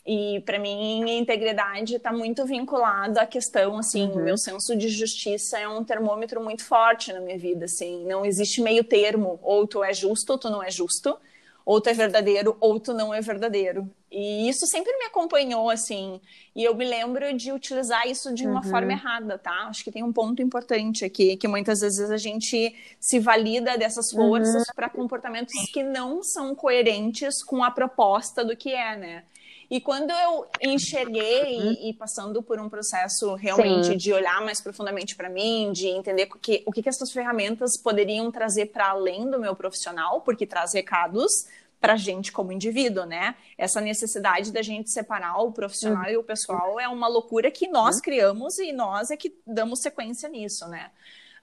E 0.05 0.41
para 0.45 0.57
mim, 0.57 1.03
a 1.03 1.13
integridade 1.13 1.95
está 1.95 2.11
muito 2.11 2.43
vinculada 2.45 3.21
à 3.21 3.25
questão, 3.25 3.77
assim, 3.77 4.07
uhum. 4.07 4.23
meu 4.23 4.37
senso 4.37 4.75
de 4.75 4.89
justiça 4.89 5.59
é 5.59 5.67
um 5.67 5.83
termômetro 5.83 6.41
muito 6.41 6.65
forte 6.65 7.13
na 7.13 7.19
minha 7.19 7.37
vida, 7.37 7.65
assim, 7.65 8.03
não 8.05 8.25
existe 8.25 8.61
meio 8.61 8.83
termo, 8.83 9.39
ou 9.43 9.67
tu 9.67 9.83
é 9.83 9.93
justo 9.93 10.31
ou 10.31 10.39
tu 10.39 10.49
não 10.49 10.63
é 10.63 10.71
justo, 10.71 11.15
ou 11.63 11.79
tu 11.79 11.89
é 11.89 11.93
verdadeiro 11.93 12.57
ou 12.59 12.79
tu 12.79 12.93
não 12.93 13.13
é 13.13 13.21
verdadeiro. 13.21 13.87
E 14.11 14.49
isso 14.49 14.65
sempre 14.65 14.91
me 14.97 15.05
acompanhou, 15.05 15.69
assim, 15.69 16.19
e 16.55 16.63
eu 16.63 16.75
me 16.75 16.83
lembro 16.83 17.31
de 17.37 17.51
utilizar 17.51 18.07
isso 18.07 18.33
de 18.33 18.45
uma 18.45 18.61
uhum. 18.65 18.69
forma 18.69 18.91
errada, 18.91 19.37
tá? 19.37 19.67
Acho 19.69 19.83
que 19.83 19.91
tem 19.91 20.03
um 20.03 20.11
ponto 20.11 20.41
importante 20.41 21.05
aqui, 21.05 21.37
que 21.37 21.47
muitas 21.47 21.79
vezes 21.79 22.09
a 22.09 22.17
gente 22.17 22.75
se 22.99 23.19
valida 23.19 23.77
dessas 23.77 24.11
forças 24.11 24.67
uhum. 24.67 24.73
para 24.75 24.89
comportamentos 24.89 25.53
que 25.71 25.83
não 25.83 26.23
são 26.23 26.55
coerentes 26.55 27.43
com 27.43 27.63
a 27.63 27.69
proposta 27.69 28.43
do 28.43 28.57
que 28.57 28.73
é, 28.73 28.97
né? 28.97 29.23
E 29.71 29.79
quando 29.79 30.11
eu 30.11 30.45
enxerguei 30.61 31.57
uhum. 31.57 31.77
e, 31.81 31.93
passando 31.93 32.43
por 32.43 32.59
um 32.59 32.67
processo 32.67 33.35
realmente 33.35 33.87
Sim. 33.87 33.95
de 33.95 34.11
olhar 34.11 34.41
mais 34.41 34.59
profundamente 34.59 35.15
para 35.15 35.29
mim, 35.29 35.71
de 35.71 35.87
entender 35.87 36.27
o 36.29 36.37
que, 36.37 36.61
o 36.65 36.73
que, 36.73 36.83
que 36.83 36.89
essas 36.89 37.09
ferramentas 37.09 37.81
poderiam 37.81 38.29
trazer 38.29 38.65
para 38.65 38.89
além 38.89 39.31
do 39.31 39.39
meu 39.39 39.55
profissional, 39.55 40.19
porque 40.21 40.45
traz 40.45 40.73
recados 40.73 41.47
para 41.79 41.93
a 41.93 41.97
gente 41.97 42.33
como 42.33 42.51
indivíduo, 42.51 43.05
né? 43.05 43.33
Essa 43.57 43.79
necessidade 43.79 44.51
da 44.51 44.61
gente 44.61 44.91
separar 44.91 45.37
o 45.37 45.53
profissional 45.53 46.03
uhum. 46.03 46.11
e 46.11 46.17
o 46.17 46.23
pessoal 46.23 46.77
é 46.77 46.89
uma 46.89 47.07
loucura 47.07 47.49
que 47.49 47.69
nós 47.69 47.95
uhum. 47.95 48.01
criamos 48.01 48.59
e 48.59 48.73
nós 48.73 49.09
é 49.09 49.15
que 49.15 49.33
damos 49.47 49.79
sequência 49.79 50.27
nisso, 50.27 50.67
né? 50.67 50.91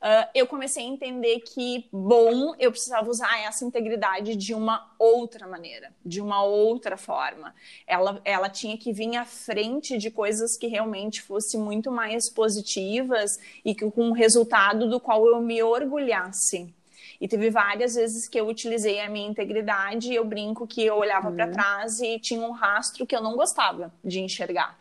Uh, 0.03 0.29
eu 0.35 0.47
comecei 0.47 0.85
a 0.85 0.89
entender 0.89 1.41
que, 1.41 1.89
bom, 1.93 2.55
eu 2.59 2.71
precisava 2.71 3.09
usar 3.09 3.41
essa 3.43 3.65
integridade 3.65 4.37
de 4.37 4.55
uma 4.55 4.91
outra 4.99 5.47
maneira, 5.47 5.93
de 6.05 6.21
uma 6.21 6.43
outra 6.43 6.97
forma. 6.97 7.55
Ela, 7.87 8.21
ela 8.25 8.49
tinha 8.49 8.77
que 8.77 8.93
vir 8.93 9.17
à 9.17 9.25
frente 9.25 9.99
de 9.99 10.11
coisas 10.11 10.57
que 10.57 10.67
realmente 10.67 11.23
fossem 11.23 11.61
muito 11.61 11.91
mais 11.91 12.29
positivas 12.29 13.39
e 13.65 13.75
que, 13.75 13.91
com 13.91 14.09
um 14.09 14.13
resultado 14.13 14.89
do 14.89 15.01
qual 15.01 15.27
eu 15.27 15.41
me 15.41 15.63
orgulhasse. 15.63 16.73
E 17.21 17.27
teve 17.27 17.51
várias 17.51 17.97
vezes 17.97 18.29
que 18.29 18.39
eu 18.39 18.47
utilizei 18.47 19.01
a 19.01 19.11
minha 19.11 19.29
integridade 19.29 20.13
e 20.13 20.15
eu 20.15 20.25
brinco 20.25 20.67
que 20.67 20.85
eu 20.85 20.97
olhava 20.97 21.31
uhum. 21.31 21.35
para 21.35 21.49
trás 21.49 22.01
e 22.01 22.19
tinha 22.19 22.47
um 22.47 22.53
rastro 22.53 23.05
que 23.05 23.15
eu 23.15 23.21
não 23.21 23.37
gostava 23.37 23.93
de 24.05 24.21
enxergar. 24.21 24.79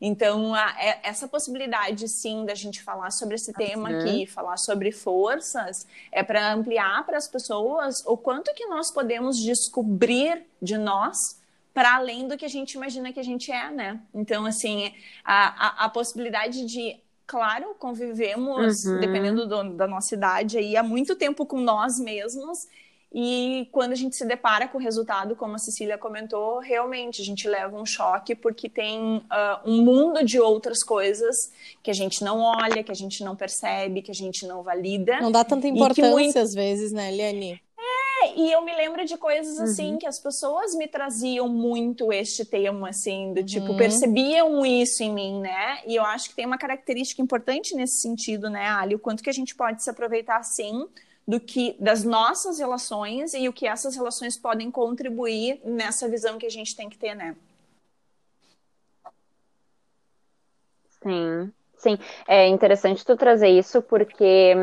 Então, 0.00 0.54
a, 0.54 0.74
é, 0.78 1.00
essa 1.02 1.28
possibilidade, 1.28 2.08
sim, 2.08 2.46
da 2.46 2.54
gente 2.54 2.82
falar 2.82 3.10
sobre 3.10 3.34
esse 3.34 3.52
tema 3.52 3.90
uhum. 3.90 3.98
aqui, 4.00 4.26
falar 4.26 4.56
sobre 4.56 4.90
forças, 4.90 5.86
é 6.10 6.22
para 6.22 6.52
ampliar 6.54 7.04
para 7.04 7.18
as 7.18 7.28
pessoas 7.28 8.02
o 8.06 8.16
quanto 8.16 8.54
que 8.54 8.66
nós 8.66 8.90
podemos 8.90 9.38
descobrir 9.38 10.42
de 10.60 10.78
nós 10.78 11.38
para 11.74 11.94
além 11.96 12.26
do 12.26 12.36
que 12.36 12.44
a 12.44 12.48
gente 12.48 12.72
imagina 12.72 13.12
que 13.12 13.20
a 13.20 13.24
gente 13.24 13.52
é, 13.52 13.70
né? 13.70 14.00
Então, 14.14 14.46
assim, 14.46 14.92
a, 15.22 15.84
a, 15.84 15.84
a 15.84 15.88
possibilidade 15.88 16.64
de 16.64 16.98
claro, 17.26 17.76
convivemos, 17.78 18.84
uhum. 18.84 18.98
dependendo 18.98 19.46
do, 19.46 19.76
da 19.76 19.86
nossa 19.86 20.16
idade, 20.16 20.58
aí, 20.58 20.76
há 20.76 20.82
muito 20.82 21.14
tempo 21.14 21.46
com 21.46 21.60
nós 21.60 22.00
mesmos 22.00 22.66
e 23.12 23.68
quando 23.72 23.90
a 23.92 23.96
gente 23.96 24.14
se 24.14 24.24
depara 24.24 24.68
com 24.68 24.78
o 24.78 24.80
resultado, 24.80 25.34
como 25.34 25.56
a 25.56 25.58
Cecília 25.58 25.98
comentou, 25.98 26.60
realmente 26.60 27.20
a 27.20 27.24
gente 27.24 27.48
leva 27.48 27.76
um 27.76 27.84
choque 27.84 28.36
porque 28.36 28.68
tem 28.68 29.16
uh, 29.16 29.22
um 29.64 29.82
mundo 29.82 30.24
de 30.24 30.38
outras 30.38 30.84
coisas 30.84 31.50
que 31.82 31.90
a 31.90 31.94
gente 31.94 32.22
não 32.22 32.38
olha, 32.40 32.84
que 32.84 32.92
a 32.92 32.94
gente 32.94 33.24
não 33.24 33.34
percebe, 33.34 34.00
que 34.00 34.12
a 34.12 34.14
gente 34.14 34.46
não 34.46 34.62
valida. 34.62 35.20
Não 35.20 35.32
dá 35.32 35.42
tanta 35.42 35.66
importância 35.66 36.10
muito... 36.10 36.38
às 36.38 36.54
vezes, 36.54 36.92
né, 36.92 37.12
Eliane? 37.12 37.60
É, 38.22 38.38
e 38.38 38.52
eu 38.52 38.62
me 38.62 38.76
lembro 38.76 39.04
de 39.04 39.16
coisas 39.16 39.58
assim 39.58 39.94
uhum. 39.94 39.98
que 39.98 40.06
as 40.06 40.20
pessoas 40.20 40.72
me 40.76 40.86
traziam 40.86 41.48
muito 41.48 42.12
este 42.12 42.44
tema, 42.44 42.90
assim, 42.90 43.32
do 43.32 43.42
tipo, 43.42 43.72
uhum. 43.72 43.76
percebiam 43.76 44.64
isso 44.64 45.02
em 45.02 45.12
mim, 45.12 45.40
né? 45.40 45.80
E 45.84 45.96
eu 45.96 46.04
acho 46.04 46.28
que 46.28 46.36
tem 46.36 46.46
uma 46.46 46.58
característica 46.58 47.20
importante 47.20 47.74
nesse 47.74 48.00
sentido, 48.00 48.48
né, 48.48 48.68
Ali? 48.68 48.94
O 48.94 49.00
quanto 49.00 49.20
que 49.20 49.30
a 49.30 49.32
gente 49.32 49.56
pode 49.56 49.82
se 49.82 49.90
aproveitar 49.90 50.36
assim 50.36 50.86
do 51.26 51.38
que 51.38 51.76
das 51.78 52.02
nossas 52.04 52.58
relações 52.58 53.34
e 53.34 53.48
o 53.48 53.52
que 53.52 53.66
essas 53.66 53.94
relações 53.94 54.36
podem 54.36 54.70
contribuir 54.70 55.60
nessa 55.64 56.08
visão 56.08 56.38
que 56.38 56.46
a 56.46 56.50
gente 56.50 56.74
tem 56.74 56.88
que 56.88 56.98
ter, 56.98 57.14
né? 57.14 57.36
Sim, 61.02 61.52
sim. 61.76 61.98
É 62.28 62.46
interessante 62.46 63.04
tu 63.04 63.16
trazer 63.16 63.48
isso 63.48 63.80
porque 63.80 64.54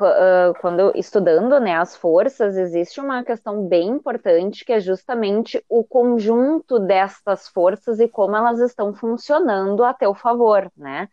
uh, 0.00 0.54
quando 0.60 0.92
estudando 0.96 1.60
né, 1.60 1.76
as 1.76 1.96
forças, 1.96 2.56
existe 2.56 3.00
uma 3.00 3.22
questão 3.22 3.66
bem 3.66 3.88
importante 3.88 4.64
que 4.64 4.72
é 4.72 4.80
justamente 4.80 5.64
o 5.68 5.84
conjunto 5.84 6.78
destas 6.78 7.48
forças 7.48 8.00
e 8.00 8.08
como 8.08 8.36
elas 8.36 8.60
estão 8.60 8.94
funcionando 8.94 9.84
a 9.84 9.94
teu 9.94 10.14
favor, 10.14 10.70
né? 10.76 11.08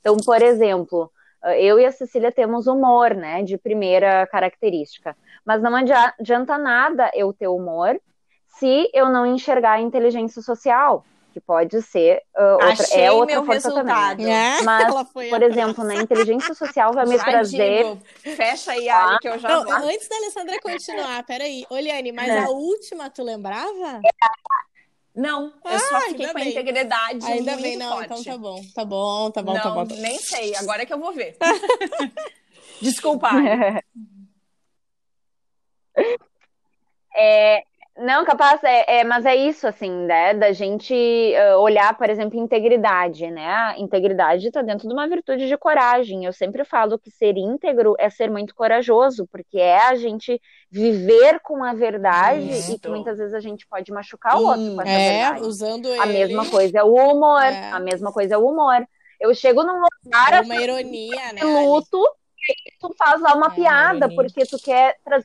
Então, 0.00 0.16
por 0.16 0.40
exemplo, 0.40 1.12
eu 1.58 1.78
e 1.78 1.86
a 1.86 1.92
Cecília 1.92 2.30
temos 2.30 2.66
humor, 2.66 3.14
né, 3.14 3.42
de 3.42 3.56
primeira 3.56 4.26
característica. 4.26 5.16
Mas 5.44 5.62
não 5.62 5.74
adianta 5.74 6.58
nada 6.58 7.10
eu 7.14 7.32
ter 7.32 7.48
humor 7.48 8.00
se 8.58 8.90
eu 8.92 9.08
não 9.08 9.24
enxergar 9.24 9.72
a 9.72 9.80
inteligência 9.80 10.42
social, 10.42 11.04
que 11.32 11.40
pode 11.40 11.80
ser 11.82 12.22
uh, 12.36 12.66
outra, 12.66 12.86
é 12.92 13.10
outra 13.10 13.44
força 13.44 13.68
resultado. 13.68 14.18
também. 14.18 14.26
Né? 14.26 14.58
É, 14.58 14.62
Mas, 14.62 14.94
por 15.30 15.42
exemplo, 15.42 15.84
na 15.84 15.94
inteligência 15.94 16.54
social 16.54 16.92
vai 16.92 17.06
me 17.06 17.16
já 17.16 17.24
trazer. 17.24 17.84
Digo. 17.84 18.36
Fecha 18.36 18.72
aí, 18.72 18.88
Ali, 18.88 19.18
que 19.20 19.28
eu 19.28 19.38
já. 19.38 19.48
Não, 19.48 19.72
antes 19.88 20.08
da 20.08 20.16
Alessandra 20.16 20.60
continuar, 20.60 21.24
peraí. 21.24 21.64
Oliane, 21.70 22.12
mas 22.12 22.28
é. 22.28 22.38
a 22.40 22.50
última 22.50 23.08
tu 23.08 23.22
lembrava? 23.22 24.00
Não, 25.14 25.46
eu 25.46 25.52
ah, 25.64 25.78
só 25.78 26.00
fiquei 26.02 26.28
com 26.28 26.38
a 26.38 26.44
integridade. 26.44 27.26
Ainda 27.26 27.56
bem, 27.56 27.76
não, 27.76 27.92
forte. 27.92 28.04
então 28.04 28.24
tá 28.24 28.38
bom. 28.38 28.64
Tá 28.74 28.84
bom, 28.84 29.30
tá 29.30 29.42
bom, 29.42 29.54
não, 29.54 29.62
tá 29.62 29.70
bom. 29.70 29.84
Nem 29.96 30.18
sei, 30.18 30.54
agora 30.54 30.82
é 30.82 30.86
que 30.86 30.92
eu 30.92 30.98
vou 30.98 31.12
ver. 31.12 31.36
Desculpa. 32.80 33.30
É, 37.14 37.64
não, 38.00 38.24
capaz, 38.24 38.64
é, 38.64 39.00
é, 39.00 39.04
mas 39.04 39.26
é 39.26 39.36
isso, 39.36 39.66
assim, 39.66 39.90
né? 39.90 40.32
Da 40.32 40.52
gente 40.52 40.94
uh, 40.94 41.58
olhar, 41.58 41.96
por 41.96 42.08
exemplo, 42.08 42.38
integridade, 42.38 43.30
né? 43.30 43.46
A 43.46 43.78
integridade 43.78 44.46
está 44.46 44.62
dentro 44.62 44.88
de 44.88 44.94
uma 44.94 45.06
virtude 45.06 45.46
de 45.46 45.56
coragem. 45.58 46.24
Eu 46.24 46.32
sempre 46.32 46.64
falo 46.64 46.98
que 46.98 47.10
ser 47.10 47.36
íntegro 47.36 47.94
é 47.98 48.08
ser 48.08 48.30
muito 48.30 48.54
corajoso, 48.54 49.28
porque 49.30 49.58
é 49.58 49.86
a 49.86 49.94
gente 49.96 50.40
viver 50.70 51.40
com 51.40 51.62
a 51.62 51.74
verdade 51.74 52.50
isso. 52.50 52.72
e 52.72 52.78
que 52.78 52.88
muitas 52.88 53.18
vezes 53.18 53.34
a 53.34 53.40
gente 53.40 53.66
pode 53.66 53.92
machucar 53.92 54.38
o 54.38 54.46
outro 54.46 54.74
com 54.74 54.82
essa 54.82 54.90
é, 54.90 55.22
verdade. 55.22 55.46
usando 55.46 55.92
A 55.92 56.06
ele... 56.06 56.18
mesma 56.18 56.48
coisa 56.48 56.78
é 56.78 56.82
o 56.82 56.94
humor, 56.94 57.42
é. 57.42 57.70
a 57.70 57.80
mesma 57.80 58.10
coisa 58.12 58.34
é 58.34 58.38
o 58.38 58.48
humor. 58.48 58.82
Eu 59.20 59.34
chego 59.34 59.62
num 59.62 59.74
lugar... 59.74 60.32
É 60.32 60.40
uma 60.40 60.54
assim, 60.54 60.64
ironia, 60.64 61.32
né? 61.34 61.44
Luto, 61.44 62.02
e 62.48 62.52
aí 62.52 62.74
tu 62.80 62.94
faz 62.96 63.20
lá 63.20 63.34
uma 63.34 63.48
é, 63.48 63.50
piada, 63.50 64.08
porque 64.14 64.46
tu 64.46 64.56
quer 64.58 64.96
trazer 65.04 65.24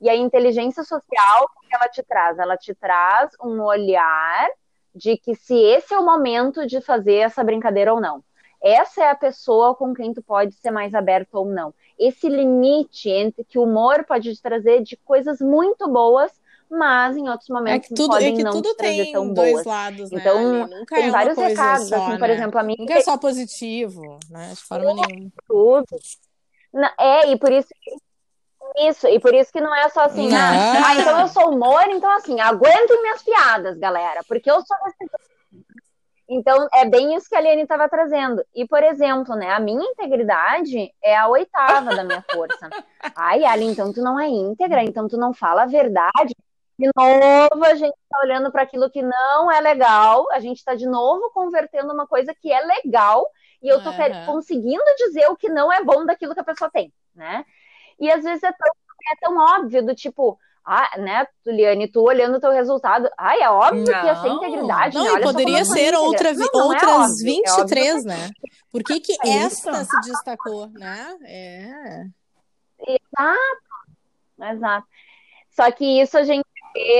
e 0.00 0.08
a 0.08 0.16
inteligência 0.16 0.82
social, 0.82 1.44
o 1.44 1.66
que 1.66 1.74
ela 1.74 1.88
te 1.88 2.02
traz? 2.02 2.38
Ela 2.38 2.56
te 2.56 2.74
traz 2.74 3.30
um 3.42 3.62
olhar 3.62 4.48
de 4.94 5.16
que 5.16 5.34
se 5.34 5.54
esse 5.54 5.92
é 5.92 5.98
o 5.98 6.04
momento 6.04 6.66
de 6.66 6.80
fazer 6.80 7.16
essa 7.16 7.44
brincadeira 7.44 7.92
ou 7.92 8.00
não. 8.00 8.22
Essa 8.62 9.04
é 9.04 9.10
a 9.10 9.14
pessoa 9.14 9.74
com 9.74 9.94
quem 9.94 10.14
tu 10.14 10.22
pode 10.22 10.54
ser 10.54 10.70
mais 10.70 10.94
aberto 10.94 11.34
ou 11.34 11.44
não. 11.44 11.74
Esse 11.98 12.28
limite 12.28 13.10
entre 13.10 13.44
que 13.44 13.58
o 13.58 13.64
humor 13.64 14.04
pode 14.04 14.34
te 14.34 14.42
trazer 14.42 14.82
de 14.82 14.96
coisas 14.96 15.40
muito 15.40 15.86
boas, 15.88 16.32
mas 16.68 17.16
em 17.16 17.28
outros 17.28 17.48
momentos 17.48 17.90
é 17.90 17.94
tudo, 17.94 18.08
podem 18.08 18.32
é 18.32 18.36
que 18.36 18.42
não 18.42 18.52
tudo 18.52 18.70
te 18.70 18.76
trazer 18.76 19.12
tão 19.12 19.32
dois 19.32 19.52
boas. 19.52 19.66
lados, 19.66 20.10
né, 20.10 20.20
então, 20.20 20.68
tem 20.86 21.04
é 21.04 21.10
vários 21.10 21.36
recados, 21.36 21.88
só, 21.88 21.96
assim, 21.96 22.12
né? 22.12 22.18
por 22.18 22.30
exemplo, 22.30 22.58
a 22.58 22.62
minha... 22.62 22.76
Nunca 22.78 22.94
é 22.94 23.00
só 23.02 23.16
positivo, 23.16 24.18
né, 24.30 24.52
de 24.54 24.62
forma 24.62 24.94
nenhuma. 24.94 25.30
Tudo. 25.46 25.86
É, 26.98 27.30
e 27.30 27.38
por 27.38 27.52
isso 27.52 27.68
isso, 28.78 29.06
e 29.08 29.18
por 29.18 29.34
isso 29.34 29.52
que 29.52 29.60
não 29.60 29.74
é 29.74 29.88
só 29.88 30.00
assim, 30.00 30.34
ah, 30.34 30.86
ah, 30.86 30.96
então 30.96 31.20
eu 31.20 31.28
sou 31.28 31.50
humor, 31.50 31.84
então 31.88 32.10
assim, 32.12 32.40
aguentem 32.40 33.02
minhas 33.02 33.22
piadas, 33.22 33.78
galera, 33.78 34.20
porque 34.26 34.50
eu 34.50 34.60
sou 34.64 34.76
então, 36.28 36.68
é 36.74 36.84
bem 36.84 37.14
isso 37.14 37.28
que 37.28 37.36
a 37.36 37.40
Liane 37.40 37.62
estava 37.62 37.88
trazendo. 37.88 38.44
E, 38.52 38.66
por 38.66 38.82
exemplo, 38.82 39.36
né, 39.36 39.50
a 39.52 39.60
minha 39.60 39.84
integridade 39.84 40.92
é 41.02 41.16
a 41.16 41.28
oitava 41.28 41.94
da 41.94 42.02
minha 42.02 42.24
força. 42.28 42.68
Ai, 43.14 43.44
Ali, 43.44 43.66
então 43.66 43.92
tu 43.92 44.02
não 44.02 44.18
é 44.18 44.26
íntegra, 44.26 44.82
então 44.82 45.06
tu 45.06 45.16
não 45.16 45.32
fala 45.32 45.62
a 45.62 45.66
verdade. 45.66 46.34
De 46.78 46.90
novo, 46.94 47.64
a 47.64 47.74
gente 47.74 47.94
está 47.94 48.18
olhando 48.22 48.50
para 48.50 48.62
aquilo 48.62 48.90
que 48.90 49.02
não 49.02 49.50
é 49.50 49.60
legal, 49.60 50.26
a 50.32 50.40
gente 50.40 50.58
está 50.58 50.74
de 50.74 50.86
novo 50.86 51.30
convertendo 51.32 51.92
uma 51.92 52.06
coisa 52.06 52.34
que 52.34 52.52
é 52.52 52.60
legal, 52.60 53.26
e 53.62 53.68
eu 53.68 53.78
estou 53.78 53.92
uhum. 53.92 54.26
conseguindo 54.26 54.84
dizer 54.98 55.26
o 55.28 55.36
que 55.36 55.48
não 55.48 55.72
é 55.72 55.82
bom 55.82 56.04
daquilo 56.04 56.34
que 56.34 56.40
a 56.40 56.44
pessoa 56.44 56.70
tem, 56.70 56.92
né? 57.14 57.46
E 57.98 58.10
às 58.10 58.22
vezes 58.22 58.42
é 58.42 58.52
tão, 58.52 58.72
é 59.12 59.16
tão 59.20 59.36
óbvio 59.36 59.84
do 59.84 59.94
tipo, 59.94 60.38
ah, 60.64 60.98
né, 60.98 61.26
Juliane, 61.44 61.86
tu 61.86 62.02
olhando 62.02 62.36
o 62.36 62.40
teu 62.40 62.50
resultado, 62.50 63.08
ai, 63.16 63.40
é 63.40 63.48
óbvio 63.48 63.84
não, 63.84 64.00
que 64.00 64.06
ia 64.06 64.16
ser 64.16 64.28
integridade. 64.28 64.96
Não, 64.96 65.14
né? 65.14 65.20
poderia 65.20 65.64
ser 65.64 65.94
outra, 65.94 66.32
não, 66.32 66.48
não 66.52 66.66
outras 66.66 66.90
é 66.90 67.02
óbvio, 67.02 67.24
23, 67.24 68.04
é 68.04 68.08
né? 68.08 68.30
Por 68.70 68.82
que 68.82 69.00
que 69.00 69.12
é 69.24 69.38
esta 69.44 69.84
se 69.84 70.00
destacou, 70.00 70.66
né? 70.70 71.16
É. 71.24 72.06
Exato, 72.80 74.54
exato. 74.54 74.86
Só 75.50 75.70
que 75.70 76.00
isso 76.00 76.18
a 76.18 76.24
gente 76.24 76.45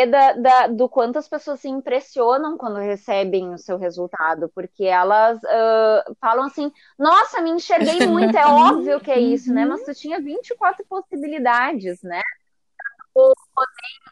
da, 0.06 0.32
da, 0.32 0.66
do 0.68 0.88
quanto 0.88 1.18
as 1.18 1.28
pessoas 1.28 1.60
se 1.60 1.68
impressionam 1.68 2.56
quando 2.56 2.78
recebem 2.78 3.52
o 3.52 3.58
seu 3.58 3.76
resultado, 3.76 4.50
porque 4.54 4.84
elas 4.84 5.38
uh, 5.38 6.16
falam 6.20 6.44
assim: 6.44 6.70
Nossa, 6.98 7.40
me 7.40 7.50
enxerguei 7.50 8.06
muito, 8.06 8.36
é 8.36 8.46
óbvio 8.46 9.00
que 9.00 9.10
é 9.10 9.18
isso, 9.18 9.52
né? 9.52 9.64
Mas 9.64 9.82
tu 9.84 9.94
tinha 9.94 10.20
24 10.20 10.84
possibilidades, 10.86 12.02
né? 12.02 12.22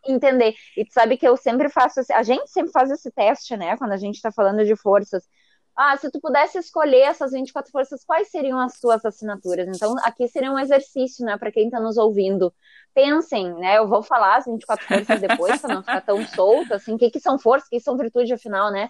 entender. 0.06 0.54
E 0.76 0.84
tu 0.84 0.92
sabe 0.92 1.16
que 1.16 1.26
eu 1.26 1.36
sempre 1.36 1.68
faço, 1.68 2.00
a 2.12 2.22
gente 2.22 2.50
sempre 2.50 2.72
faz 2.72 2.90
esse 2.90 3.10
teste, 3.10 3.56
né? 3.56 3.76
Quando 3.76 3.92
a 3.92 3.96
gente 3.96 4.20
tá 4.20 4.32
falando 4.32 4.64
de 4.64 4.76
forças. 4.76 5.28
Ah, 5.76 5.96
se 5.96 6.10
tu 6.10 6.20
pudesse 6.20 6.56
escolher 6.58 7.00
essas 7.02 7.32
24 7.32 7.70
forças, 7.72 8.04
quais 8.04 8.28
seriam 8.30 8.60
as 8.60 8.78
tuas 8.78 9.04
assinaturas? 9.04 9.66
Então, 9.68 9.94
aqui 10.04 10.28
seria 10.28 10.52
um 10.52 10.58
exercício, 10.58 11.24
né, 11.24 11.37
para 11.37 11.50
quem 11.50 11.66
está 11.66 11.80
nos 11.80 11.96
ouvindo. 11.96 12.54
Pensem, 12.94 13.52
né? 13.54 13.78
Eu 13.78 13.88
vou 13.88 14.02
falar 14.02 14.37
as 14.37 14.44
24 14.44 14.87
forças 14.87 15.20
depois, 15.20 15.60
para 15.60 15.74
não 15.74 15.82
ficar 15.82 16.00
tão 16.02 16.24
solto, 16.28 16.74
assim, 16.74 16.94
o 16.94 16.98
que, 16.98 17.10
que 17.10 17.18
são 17.18 17.38
forças, 17.38 17.66
o 17.66 17.70
que 17.70 17.80
são 17.80 17.96
virtude, 17.96 18.32
afinal, 18.32 18.70
né? 18.70 18.88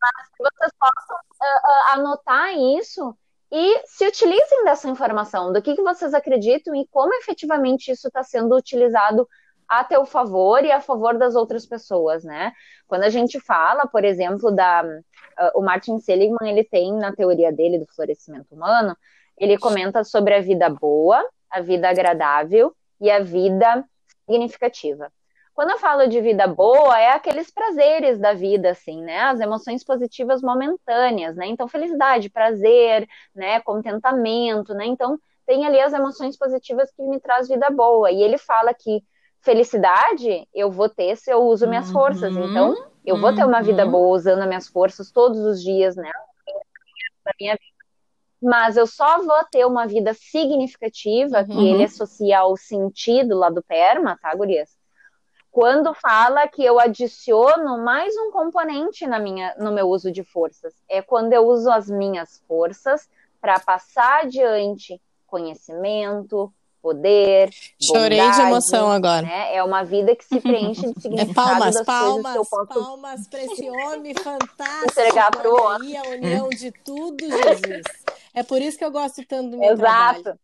Mas 0.00 0.28
que 0.36 0.44
vocês 0.44 0.72
possam 0.78 1.16
uh, 1.16 1.96
uh, 1.96 2.00
anotar 2.00 2.52
isso 2.78 3.16
e 3.50 3.82
se 3.86 4.06
utilizem 4.06 4.64
dessa 4.64 4.88
informação, 4.88 5.52
do 5.52 5.62
que, 5.62 5.74
que 5.74 5.82
vocês 5.82 6.12
acreditam 6.12 6.74
e 6.74 6.86
como 6.88 7.14
efetivamente 7.14 7.90
isso 7.90 8.08
está 8.08 8.22
sendo 8.22 8.54
utilizado 8.54 9.26
a 9.68 9.84
teu 9.84 10.06
favor 10.06 10.64
e 10.64 10.72
a 10.72 10.80
favor 10.80 11.18
das 11.18 11.34
outras 11.34 11.66
pessoas, 11.66 12.24
né? 12.24 12.52
Quando 12.86 13.02
a 13.02 13.10
gente 13.10 13.38
fala, 13.38 13.86
por 13.86 14.04
exemplo, 14.04 14.50
da 14.50 14.82
uh, 14.82 15.58
o 15.58 15.62
Martin 15.62 15.98
Seligman, 15.98 16.50
ele 16.50 16.64
tem 16.64 16.92
na 16.94 17.12
teoria 17.12 17.52
dele 17.52 17.78
do 17.78 17.86
florescimento 17.86 18.54
humano, 18.54 18.96
ele 19.36 19.58
comenta 19.58 20.02
sobre 20.04 20.34
a 20.34 20.40
vida 20.40 20.68
boa, 20.70 21.22
a 21.50 21.60
vida 21.60 21.88
agradável 21.88 22.74
e 23.00 23.10
a 23.10 23.20
vida 23.20 23.84
significativa. 24.26 25.12
Quando 25.54 25.70
eu 25.70 25.78
falo 25.78 26.06
de 26.06 26.20
vida 26.20 26.46
boa, 26.46 26.98
é 27.00 27.10
aqueles 27.10 27.50
prazeres 27.50 28.18
da 28.18 28.32
vida, 28.32 28.70
assim, 28.70 29.02
né? 29.02 29.18
As 29.22 29.40
emoções 29.40 29.82
positivas 29.84 30.40
momentâneas, 30.40 31.34
né? 31.34 31.46
Então, 31.46 31.66
felicidade, 31.66 32.30
prazer, 32.30 33.08
né? 33.34 33.60
Contentamento, 33.60 34.72
né? 34.72 34.86
Então, 34.86 35.18
tem 35.44 35.66
ali 35.66 35.80
as 35.80 35.92
emoções 35.92 36.36
positivas 36.36 36.92
que 36.92 37.02
me 37.02 37.18
traz 37.18 37.48
vida 37.48 37.68
boa. 37.70 38.10
E 38.10 38.22
ele 38.22 38.38
fala 38.38 38.72
que 38.72 39.02
felicidade 39.40 40.48
eu 40.54 40.70
vou 40.70 40.88
ter 40.88 41.16
se 41.16 41.30
eu 41.30 41.42
uso 41.42 41.68
minhas 41.68 41.90
forças. 41.90 42.34
Uhum, 42.34 42.50
então, 42.50 42.90
eu 43.04 43.14
uhum. 43.14 43.20
vou 43.20 43.34
ter 43.34 43.44
uma 43.44 43.62
vida 43.62 43.84
uhum. 43.84 43.90
boa 43.90 44.16
usando 44.16 44.40
as 44.40 44.48
minhas 44.48 44.68
forças 44.68 45.10
todos 45.10 45.38
os 45.40 45.62
dias, 45.62 45.96
né? 45.96 46.10
Na 47.24 47.32
minha 47.40 47.52
vida. 47.52 47.78
Mas 48.40 48.76
eu 48.76 48.86
só 48.86 49.20
vou 49.22 49.44
ter 49.50 49.66
uma 49.66 49.86
vida 49.86 50.14
significativa, 50.14 51.44
que 51.44 51.52
ele 51.52 51.78
uhum. 51.78 51.84
associa 51.84 52.38
ao 52.38 52.56
sentido 52.56 53.36
lá 53.36 53.50
do 53.50 53.62
PERMA, 53.62 54.16
tá, 54.20 54.32
gurias? 54.34 54.76
Quando 55.50 55.92
fala 55.94 56.46
que 56.46 56.62
eu 56.62 56.78
adiciono 56.78 57.82
mais 57.82 58.14
um 58.16 58.30
componente 58.30 59.06
na 59.06 59.18
minha, 59.18 59.56
no 59.58 59.72
meu 59.72 59.88
uso 59.88 60.12
de 60.12 60.22
forças. 60.22 60.72
É 60.88 61.02
quando 61.02 61.32
eu 61.32 61.46
uso 61.46 61.68
as 61.70 61.90
minhas 61.90 62.40
forças 62.46 63.08
para 63.40 63.58
passar 63.58 64.22
adiante 64.22 65.00
conhecimento, 65.26 66.52
poder. 66.82 67.50
Chorei 67.80 68.18
bondade, 68.18 68.36
de 68.36 68.42
emoção 68.42 68.90
agora. 68.90 69.22
Né? 69.22 69.56
É 69.56 69.62
uma 69.62 69.84
vida 69.84 70.14
que 70.14 70.24
se 70.24 70.40
preenche 70.40 70.92
de 70.92 71.00
significado 71.00 71.30
é 71.30 71.34
palmas, 71.34 71.74
das 71.74 71.86
palmas, 71.86 72.22
coisas 72.22 72.32
que 72.32 72.38
eu 72.38 72.66
posso... 72.66 72.80
palmas 72.80 73.28
para 73.28 73.42
esse 73.44 73.70
homem 73.70 74.14
fantástico. 74.22 74.90
Entregar 74.90 75.30
pro 75.30 75.50
outro. 75.50 75.96
a 75.96 76.08
união 76.10 76.48
de 76.48 76.70
tudo, 76.70 77.18
Jesus. 77.20 77.82
É 78.34 78.42
por 78.42 78.60
isso 78.62 78.78
que 78.78 78.84
eu 78.84 78.90
gosto 78.90 79.24
tanto 79.26 79.50
do 79.50 79.58
meu 79.58 79.72
Exato. 79.72 80.22
trabalho. 80.22 80.38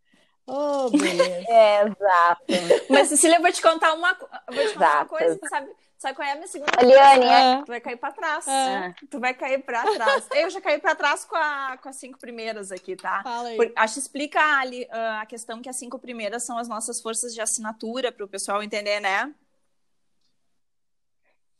Oh, 0.47 0.91
beleza. 0.91 1.45
É, 1.49 1.83
exato. 1.83 2.45
Mas, 2.91 3.09
Cecília, 3.09 3.37
eu 3.37 3.43
vou 3.43 3.53
te 3.53 3.63
contar 3.63 3.95
uma, 3.95 4.15
vou 4.53 4.67
te 4.67 4.75
contar 4.75 4.97
uma 4.97 5.07
coisa, 5.07 5.39
sabe? 5.49 5.69
Sabe 6.05 6.17
qual 6.17 6.29
é 6.29 6.33
a 6.33 6.35
minha 6.35 6.47
segunda 6.47 6.83
Liane, 6.83 7.25
é. 7.25 7.63
Tu 7.63 7.69
vai 7.69 7.81
cair 7.81 7.97
pra 7.97 8.13
trás. 8.13 8.47
É. 8.47 8.95
Tu 9.11 9.19
vai 9.19 9.33
cair 9.33 9.65
pra 9.65 9.83
trás. 9.85 10.29
Eu 10.33 10.51
já 10.51 10.61
caí 10.61 10.79
pra 10.79 10.95
trás 10.95 11.25
com, 11.25 11.35
a, 11.35 11.79
com 11.83 11.89
as 11.89 11.97
cinco 11.97 12.19
primeiras 12.19 12.71
aqui, 12.71 12.95
tá? 12.95 13.23
Fala 13.23 13.49
aí. 13.49 13.57
Por, 13.57 13.73
acho 13.75 13.95
que 13.95 14.01
explica 14.01 14.39
ali 14.61 14.83
uh, 14.83 15.23
a 15.23 15.25
questão 15.25 15.63
que 15.63 15.69
as 15.71 15.77
cinco 15.77 15.99
primeiras 15.99 16.45
são 16.45 16.59
as 16.59 16.69
nossas 16.69 17.01
forças 17.01 17.33
de 17.33 17.41
assinatura, 17.41 18.13
para 18.13 18.23
o 18.23 18.29
pessoal 18.29 18.63
entender, 18.63 19.01
né? 19.01 19.33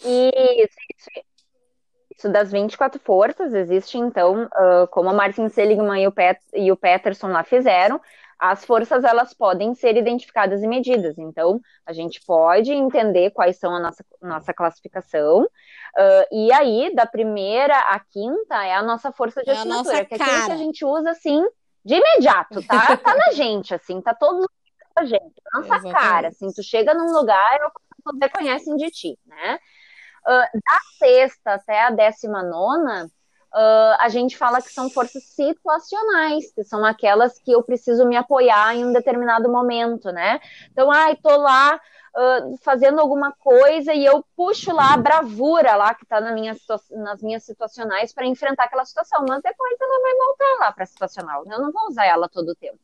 Isso, 0.01 0.77
isso. 0.95 1.11
Isso 2.15 2.29
das 2.29 2.53
24 2.53 3.01
forças 3.01 3.55
existe, 3.55 3.97
então, 3.97 4.45
uh, 4.45 4.87
como 4.91 5.09
a 5.09 5.15
Martin 5.15 5.49
Seligman 5.49 6.03
e 6.03 6.07
o, 6.07 6.13
Pet, 6.13 6.39
e 6.53 6.71
o 6.71 6.77
Peterson 6.77 7.29
lá 7.29 7.43
fizeram, 7.43 7.99
as 8.39 8.65
forças 8.65 9.05
elas 9.05 9.33
podem 9.33 9.75
ser 9.75 9.97
identificadas 9.97 10.63
e 10.63 10.67
medidas. 10.67 11.19
Então, 11.19 11.61
a 11.87 11.93
gente 11.93 12.21
pode 12.27 12.73
entender 12.73 13.31
quais 13.31 13.59
são 13.59 13.75
a 13.75 13.81
nossa, 13.81 14.05
nossa 14.21 14.53
classificação. 14.53 15.43
Uh, 15.43 16.27
e 16.33 16.53
aí, 16.53 16.95
da 16.95 17.07
primeira 17.07 17.77
à 17.77 18.01
quinta, 18.01 18.65
é 18.65 18.75
a 18.75 18.83
nossa 18.83 19.13
força 19.13 19.43
de 19.43 19.51
é 19.51 19.55
assinatura, 19.55 20.05
que 20.05 20.15
é 20.15 20.17
aquilo 20.17 20.47
que 20.47 20.53
a 20.53 20.57
gente 20.57 20.85
usa 20.85 21.11
assim 21.11 21.47
de 21.85 21.95
imediato, 21.95 22.67
tá? 22.67 22.97
Tá 22.97 23.15
na 23.15 23.33
gente, 23.33 23.75
assim, 23.75 24.01
tá 24.01 24.15
todo 24.15 24.49
a 24.97 25.05
gente, 25.05 25.35
nossa 25.53 25.67
Exatamente. 25.67 25.93
cara, 25.93 26.29
assim, 26.29 26.53
tu 26.53 26.63
chega 26.63 26.95
num 26.95 27.13
lugar, 27.13 27.59
que 27.59 28.19
reconhecem 28.21 28.77
de 28.77 28.91
ti, 28.91 29.19
né? 29.27 29.59
uh, 30.27 30.61
da 30.65 30.79
sexta 30.99 31.55
até 31.55 31.83
a 31.83 31.91
décima 31.91 32.43
nona, 32.43 33.09
uh, 33.55 33.97
a 34.01 34.09
gente 34.09 34.37
fala 34.37 34.61
que 34.61 34.73
são 34.73 34.91
forças 34.91 35.23
situacionais, 35.23 36.53
que 36.53 36.65
são 36.65 36.85
aquelas 36.85 37.39
que 37.39 37.53
eu 37.53 37.63
preciso 37.63 38.05
me 38.07 38.17
apoiar 38.17 38.75
em 38.75 38.85
um 38.85 38.93
determinado 38.93 39.51
momento, 39.51 40.11
né? 40.11 40.41
Então, 40.73 40.91
ai, 40.91 41.17
tô 41.17 41.37
lá 41.37 41.81
uh, 42.17 42.57
fazendo 42.59 43.01
alguma 43.01 43.33
coisa 43.33 43.95
e 43.95 44.05
eu 44.05 44.25
puxo 44.37 44.73
lá 44.73 44.95
a 44.95 44.97
bravura 44.97 45.77
lá 45.77 45.95
que 45.95 46.05
tá 46.05 46.21
na 46.21 46.33
minha, 46.33 46.57
nas 46.91 47.23
minhas 47.23 47.45
situacionais 47.45 48.13
para 48.13 48.27
enfrentar 48.27 48.65
aquela 48.65 48.85
situação, 48.85 49.25
mas 49.29 49.41
depois 49.43 49.77
ela 49.81 50.01
vai 50.03 50.15
voltar 50.15 50.65
lá 50.67 50.73
para 50.73 50.87
situacional. 50.87 51.45
Eu 51.47 51.61
não 51.61 51.73
vou 51.73 51.87
usar 51.89 52.07
ela 52.07 52.29
todo 52.29 52.51
o 52.51 52.57
tempo. 52.57 52.79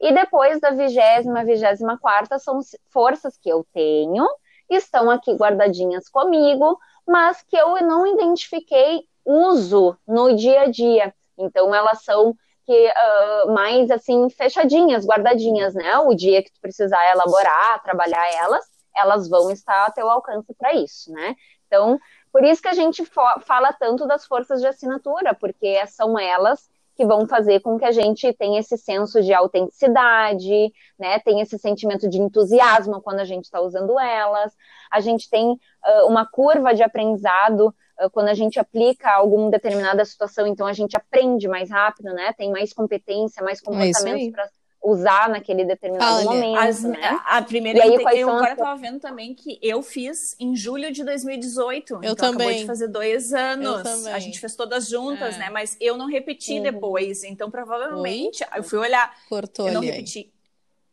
E 0.00 0.12
depois 0.12 0.60
da 0.60 0.70
vigésima, 0.70 1.44
vigésima 1.44 1.98
quarta 1.98 2.38
são 2.38 2.60
forças 2.88 3.36
que 3.36 3.48
eu 3.48 3.66
tenho, 3.72 4.28
estão 4.70 5.10
aqui 5.10 5.32
guardadinhas 5.34 6.08
comigo, 6.08 6.78
mas 7.06 7.42
que 7.42 7.56
eu 7.56 7.74
não 7.84 8.06
identifiquei 8.06 9.08
uso 9.28 9.96
no 10.06 10.34
dia 10.34 10.62
a 10.62 10.66
dia. 10.70 11.14
Então, 11.36 11.74
elas 11.74 12.02
são 12.02 12.34
que 12.64 12.86
uh, 12.86 13.52
mais 13.52 13.90
assim 13.90 14.28
fechadinhas, 14.30 15.06
guardadinhas, 15.06 15.74
né? 15.74 15.98
O 15.98 16.14
dia 16.14 16.42
que 16.42 16.52
tu 16.52 16.60
precisar 16.60 17.10
elaborar, 17.10 17.82
trabalhar 17.82 18.30
elas, 18.34 18.64
elas 18.94 19.28
vão 19.28 19.50
estar 19.50 19.86
a 19.86 19.90
teu 19.90 20.08
alcance 20.10 20.52
para 20.54 20.74
isso, 20.74 21.12
né? 21.12 21.34
Então, 21.66 21.98
por 22.32 22.44
isso 22.44 22.60
que 22.60 22.68
a 22.68 22.74
gente 22.74 23.04
fala 23.42 23.72
tanto 23.72 24.06
das 24.06 24.26
forças 24.26 24.60
de 24.60 24.66
assinatura, 24.66 25.34
porque 25.34 25.86
são 25.86 26.18
elas 26.18 26.68
que 26.94 27.06
vão 27.06 27.26
fazer 27.28 27.60
com 27.60 27.78
que 27.78 27.84
a 27.84 27.92
gente 27.92 28.32
tenha 28.32 28.58
esse 28.58 28.76
senso 28.76 29.22
de 29.22 29.32
autenticidade, 29.32 30.72
né? 30.98 31.18
Tenha 31.20 31.44
esse 31.44 31.56
sentimento 31.58 32.08
de 32.08 32.18
entusiasmo 32.18 33.00
quando 33.00 33.20
a 33.20 33.24
gente 33.24 33.44
está 33.44 33.60
usando 33.60 33.98
elas. 33.98 34.52
A 34.90 35.00
gente 35.00 35.30
tem 35.30 35.52
uh, 35.52 36.06
uma 36.06 36.26
curva 36.26 36.74
de 36.74 36.82
aprendizado 36.82 37.72
quando 38.12 38.28
a 38.28 38.34
gente 38.34 38.58
aplica 38.58 39.10
alguma 39.10 39.50
determinada 39.50 40.04
situação, 40.04 40.46
então 40.46 40.66
a 40.66 40.72
gente 40.72 40.96
aprende 40.96 41.48
mais 41.48 41.70
rápido, 41.70 42.12
né? 42.12 42.32
Tem 42.32 42.50
mais 42.50 42.72
competência, 42.72 43.42
mais 43.42 43.60
é 43.60 43.64
comportamentos 43.64 44.30
para 44.30 44.48
usar 44.82 45.28
naquele 45.28 45.64
determinado 45.64 46.16
Olha, 46.16 46.24
momento. 46.24 46.58
As, 46.58 46.82
né? 46.82 47.20
A 47.24 47.42
primeira, 47.42 47.78
e 47.78 47.82
aí, 47.82 48.20
eu 48.20 48.30
agora 48.30 48.52
estava 48.52 48.80
vendo 48.80 49.00
também 49.00 49.34
que 49.34 49.58
eu 49.62 49.82
fiz 49.82 50.36
em 50.38 50.54
julho 50.54 50.92
de 50.92 51.04
2018. 51.04 51.94
Eu 51.94 51.98
então 51.98 52.14
também. 52.14 52.46
Acabou 52.46 52.60
de 52.60 52.66
fazer 52.66 52.88
dois 52.88 53.32
anos. 53.32 54.06
A 54.06 54.18
gente 54.18 54.38
fez 54.38 54.54
todas 54.54 54.88
juntas, 54.88 55.34
é. 55.36 55.38
né? 55.38 55.50
Mas 55.50 55.76
eu 55.80 55.96
não 55.96 56.06
repeti 56.06 56.54
uhum. 56.54 56.62
depois. 56.62 57.24
Então, 57.24 57.50
provavelmente, 57.50 58.44
Oi? 58.44 58.58
eu 58.58 58.62
fui 58.62 58.78
olhar. 58.78 59.12
Cortou 59.28 59.68
eu 59.68 59.74
não 59.74 59.80
repeti. 59.80 60.32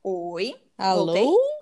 Oi. 0.04 0.56
Alô? 0.78 1.06
Voltei? 1.06 1.55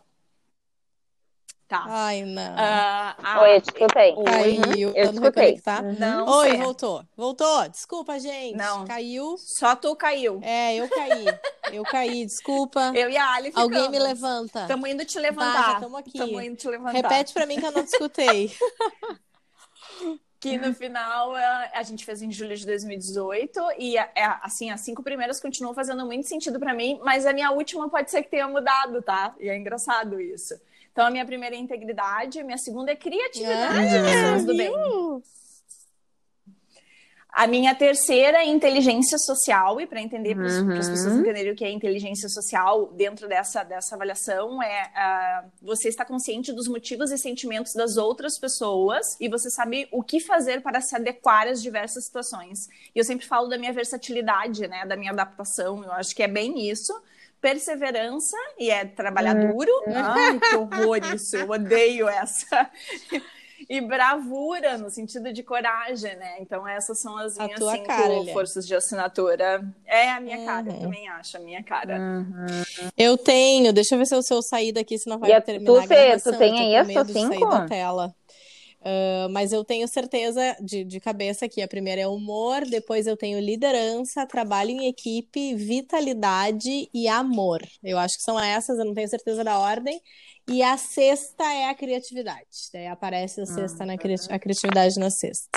Tá. 1.74 1.86
Ai, 1.88 2.22
não. 2.22 2.54
Uh, 2.54 3.42
Oi, 3.42 3.56
eu 3.56 3.62
te 3.62 3.70
escutei. 3.70 4.16
Caiu. 4.24 4.92
Eu 4.94 5.10
te 5.10 5.14
escutei. 5.16 5.62
Não, 5.98 6.28
Oi, 6.28 6.50
certo. 6.52 6.62
voltou. 6.62 7.06
Voltou. 7.18 7.68
Desculpa, 7.68 8.20
gente. 8.20 8.56
Não. 8.56 8.86
Caiu. 8.86 9.36
Só 9.40 9.76
tu 9.76 9.96
caiu. 9.96 10.40
É, 10.44 10.76
eu 10.76 10.88
caí. 10.88 11.26
Eu 11.72 11.84
caí, 11.84 12.28
desculpa. 12.28 12.92
Eu 12.94 13.10
e 13.10 13.18
a 13.18 13.34
Ali 13.34 13.48
ficamos. 13.48 13.76
Alguém 13.76 13.90
me 13.90 13.98
levanta. 13.98 14.62
Estamos 14.62 14.88
indo 14.88 15.04
te 15.04 15.18
levantar. 15.18 15.74
Estamos 15.74 16.00
aqui. 16.00 16.12
Estamos 16.14 16.44
indo 16.44 16.56
te 16.56 16.68
levantar. 16.68 16.92
Repete 16.92 17.34
pra 17.34 17.48
mim 17.48 17.60
que 17.60 17.66
eu 17.66 17.72
não 17.72 17.84
te 17.84 17.88
escutei. 17.88 18.52
que 20.40 20.56
no 20.56 20.76
final 20.76 21.34
a, 21.74 21.82
gente 21.82 22.06
fez 22.06 22.22
em 22.22 22.32
julho 22.32 22.56
de 22.56 22.68
2018 22.68 23.60
e 23.80 23.98
é, 23.98 24.12
assim 24.44 24.70
as 24.70 24.82
cinco 24.82 25.02
primeiras 25.02 25.40
continuam 25.40 25.74
fazendo 25.74 26.06
muito 26.06 26.28
sentido 26.28 26.60
para 26.60 26.74
mim, 26.74 27.00
mas 27.02 27.26
a 27.26 27.34
minha 27.34 27.50
última 27.50 27.90
pode 27.90 28.12
ser 28.12 28.22
que 28.22 28.30
tenha 28.30 28.48
mudado, 28.48 29.02
tá? 29.02 29.34
E 29.40 29.50
é 29.50 29.58
engraçado 29.58 30.22
isso. 30.22 30.54
Então, 30.94 31.08
a 31.08 31.10
minha 31.10 31.26
primeira 31.26 31.56
é 31.56 31.60
integridade, 31.60 32.40
a 32.40 32.44
minha 32.44 32.58
segunda 32.58 32.92
é 32.92 32.96
criatividade, 32.96 33.98
ah, 33.98 34.04
pessoas 34.04 34.46
do 34.46 34.56
bem. 34.56 34.72
A 37.30 37.48
minha 37.48 37.74
terceira 37.74 38.44
é 38.44 38.46
inteligência 38.46 39.18
social, 39.18 39.82
e 39.82 39.88
para 39.88 40.00
entender, 40.00 40.36
para 40.36 40.44
uhum. 40.44 40.78
as 40.78 40.88
pessoas 40.88 41.16
entenderem 41.16 41.52
o 41.52 41.56
que 41.56 41.66
é 41.66 41.72
inteligência 41.72 42.30
social 42.30 42.94
dentro 42.94 43.28
dessa, 43.28 43.64
dessa 43.64 43.96
avaliação, 43.96 44.62
é 44.62 44.84
uh, 45.44 45.50
você 45.64 45.90
está 45.90 46.06
consciente 46.06 46.54
dos 46.54 46.68
motivos 46.68 47.12
e 47.12 47.18
sentimentos 47.18 47.74
das 47.74 47.98
outras 47.98 48.38
pessoas 48.40 49.20
e 49.20 49.28
você 49.28 49.50
sabe 49.50 49.88
o 49.92 50.04
que 50.04 50.20
fazer 50.20 50.62
para 50.62 50.80
se 50.80 50.96
adequar 50.96 51.48
às 51.48 51.60
diversas 51.60 52.06
situações. 52.06 52.68
E 52.94 53.00
eu 53.00 53.04
sempre 53.04 53.26
falo 53.26 53.48
da 53.48 53.58
minha 53.58 53.74
versatilidade, 53.74 54.68
né, 54.68 54.86
da 54.86 54.96
minha 54.96 55.12
adaptação, 55.12 55.84
eu 55.84 55.92
acho 55.94 56.16
que 56.16 56.22
é 56.22 56.28
bem 56.28 56.70
isso 56.70 56.94
perseverança 57.44 58.38
e 58.58 58.72
é 58.72 58.86
trabalhar 58.86 59.36
uhum. 59.36 59.52
duro. 59.52 59.72
Ai, 59.94 60.40
que 60.40 60.56
horror 60.56 61.14
isso, 61.14 61.36
eu 61.36 61.50
odeio 61.50 62.08
essa. 62.08 62.72
E 63.70 63.80
bravura, 63.82 64.78
no 64.78 64.90
sentido 64.90 65.32
de 65.32 65.42
coragem, 65.44 66.16
né? 66.16 66.36
Então, 66.40 66.68
essas 66.68 67.00
são 67.00 67.18
as 67.18 67.38
minhas 67.38 67.60
cinco 67.60 67.86
cara, 67.86 68.26
forças 68.32 68.68
de 68.68 68.76
assinatura. 68.76 69.64
É 69.86 70.12
a 70.12 70.20
minha 70.20 70.38
uhum. 70.38 70.46
cara, 70.46 70.70
eu 70.70 70.80
também 70.80 71.08
acho, 71.10 71.38
a 71.38 71.40
minha 71.40 71.64
cara. 71.64 71.98
Uhum. 71.98 72.92
Eu 72.98 73.18
tenho, 73.18 73.72
deixa 73.74 73.96
eu 73.96 74.00
ver 74.00 74.06
se 74.06 74.16
eu, 74.16 74.22
se 74.22 74.34
eu 74.34 74.42
sair 74.42 74.72
daqui, 74.72 74.98
senão 74.98 75.18
vai 75.18 75.32
e 75.32 75.42
terminar 75.42 75.72
tu, 75.72 75.78
a 75.78 75.86
gravação. 75.86 76.34
Tu 76.34 76.40
tem 76.40 76.60
aí 76.60 76.74
essas 76.76 77.08
cinco? 77.12 77.34
Sair 77.34 77.50
da 77.50 77.68
tela. 77.68 78.16
Uh, 78.84 79.30
mas 79.32 79.54
eu 79.54 79.64
tenho 79.64 79.88
certeza 79.88 80.58
de, 80.60 80.84
de 80.84 81.00
cabeça 81.00 81.48
que 81.48 81.62
a 81.62 81.68
primeira 81.70 82.02
é 82.02 82.08
humor, 82.08 82.66
depois 82.66 83.08
eu 83.08 83.16
tenho 83.16 83.40
liderança, 83.40 84.28
trabalho 84.28 84.72
em 84.72 84.90
equipe, 84.90 85.56
vitalidade 85.56 86.90
e 86.94 87.08
amor. 87.08 87.62
Eu 87.82 87.98
acho 87.98 88.18
que 88.18 88.24
são 88.24 88.38
essas, 88.38 88.78
eu 88.78 88.84
não 88.84 88.94
tenho 88.94 89.08
certeza 89.08 89.42
da 89.42 89.58
ordem. 89.58 90.02
E 90.46 90.62
a 90.62 90.76
sexta 90.76 91.46
é 91.46 91.70
a 91.70 91.74
criatividade. 91.74 92.70
Daí 92.74 92.88
aparece 92.88 93.40
a 93.40 93.46
sexta 93.46 93.86
na 93.86 93.98
cri 93.98 94.16
a 94.30 94.38
criatividade 94.38 95.00
na 95.00 95.10
sexta. 95.10 95.48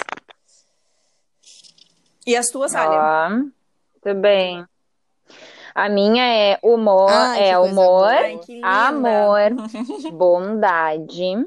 E 2.25 2.37
as 2.37 2.47
tuas, 2.47 2.77
Alia? 2.77 3.01
Ah, 3.01 3.43
tudo 4.01 4.21
bem. 4.21 4.65
A 5.75 5.89
minha 5.89 6.25
é 6.25 6.59
humor, 6.63 7.11
Ai, 7.11 7.51
é 7.51 7.59
humor, 7.59 8.13
amor, 8.63 9.51
bondade 10.15 11.45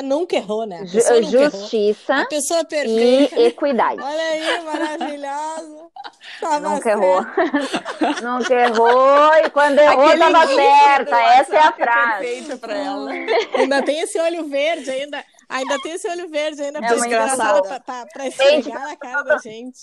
nunca 0.00 0.36
errou, 0.36 0.64
né? 0.64 0.86
Justiça 0.86 2.12
errou. 2.12 2.22
A 2.22 2.26
pessoa 2.26 2.64
perfeita. 2.64 3.38
e 3.38 3.46
equidade. 3.46 4.00
Olha 4.00 4.22
aí, 4.22 4.64
maravilhosa. 4.64 5.82
Tava 6.40 6.60
nunca 6.60 6.82
certo. 6.82 7.02
errou. 7.02 7.20
nunca 8.22 8.54
errou 8.54 9.34
e 9.44 9.50
quando 9.50 9.78
errou 9.78 10.06
Aquele 10.06 10.32
tava 10.32 10.46
certa. 10.46 11.16
Essa 11.20 11.54
é 11.54 11.58
a 11.58 11.72
frase. 11.72 12.26
Perfeita 12.26 12.56
pra 12.56 12.74
ela. 12.74 13.10
ainda 13.54 13.82
tem 13.82 14.00
esse 14.00 14.18
olho 14.18 14.48
verde, 14.48 14.90
ainda, 14.90 15.24
ainda 15.48 15.78
tem 15.80 15.92
esse 15.92 16.08
olho 16.08 16.28
verde 16.28 16.62
ainda 16.62 16.78
é 16.78 16.82
pra, 16.82 17.62
pra, 17.62 17.80
pra, 17.80 18.06
pra 18.06 18.26
esfregar 18.26 18.88
na 18.88 18.96
cara 18.96 19.22
da 19.22 19.38
gente. 19.38 19.78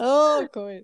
Oh, 0.00 0.48
coisa. 0.52 0.82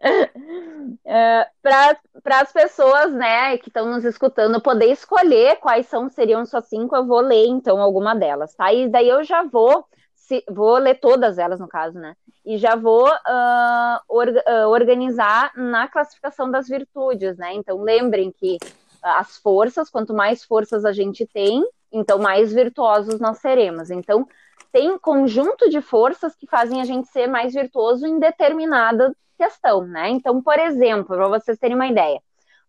É, 1.04 1.46
para 1.62 2.40
as 2.40 2.52
pessoas 2.52 3.12
né, 3.12 3.56
que 3.58 3.68
estão 3.68 3.90
nos 3.90 4.04
escutando 4.04 4.60
poder 4.60 4.86
escolher 4.86 5.56
quais 5.56 5.86
são 5.86 6.08
seriam 6.08 6.44
suas 6.46 6.66
cinco, 6.66 6.96
eu 6.96 7.06
vou 7.06 7.20
ler 7.20 7.46
então 7.46 7.80
alguma 7.80 8.14
delas, 8.14 8.54
tá? 8.54 8.72
E 8.72 8.88
daí 8.88 9.08
eu 9.08 9.22
já 9.22 9.42
vou, 9.42 9.84
se, 10.14 10.44
vou 10.48 10.76
ler 10.78 10.98
todas 11.00 11.38
elas 11.38 11.60
no 11.60 11.68
caso, 11.68 11.98
né? 11.98 12.14
E 12.44 12.56
já 12.56 12.74
vou 12.74 13.06
uh, 13.06 14.00
or, 14.08 14.28
uh, 14.28 14.68
organizar 14.68 15.52
na 15.56 15.88
classificação 15.88 16.50
das 16.50 16.68
virtudes, 16.68 17.36
né? 17.36 17.54
Então 17.54 17.82
lembrem 17.82 18.32
que 18.32 18.58
as 19.02 19.36
forças, 19.36 19.90
quanto 19.90 20.14
mais 20.14 20.44
forças 20.44 20.84
a 20.84 20.92
gente 20.92 21.26
tem, 21.26 21.66
então 21.92 22.18
mais 22.18 22.52
virtuosos 22.52 23.20
nós 23.20 23.38
seremos. 23.38 23.90
Então 23.90 24.26
tem 24.72 24.98
conjunto 24.98 25.68
de 25.68 25.80
forças 25.80 26.34
que 26.34 26.46
fazem 26.46 26.80
a 26.80 26.84
gente 26.84 27.08
ser 27.08 27.26
mais 27.26 27.54
virtuoso 27.54 28.06
em 28.06 28.18
determinada 28.18 29.14
questão, 29.38 29.86
né? 29.86 30.10
Então, 30.10 30.42
por 30.42 30.58
exemplo, 30.58 31.16
para 31.16 31.28
vocês 31.28 31.58
terem 31.58 31.76
uma 31.76 31.86
ideia, 31.86 32.20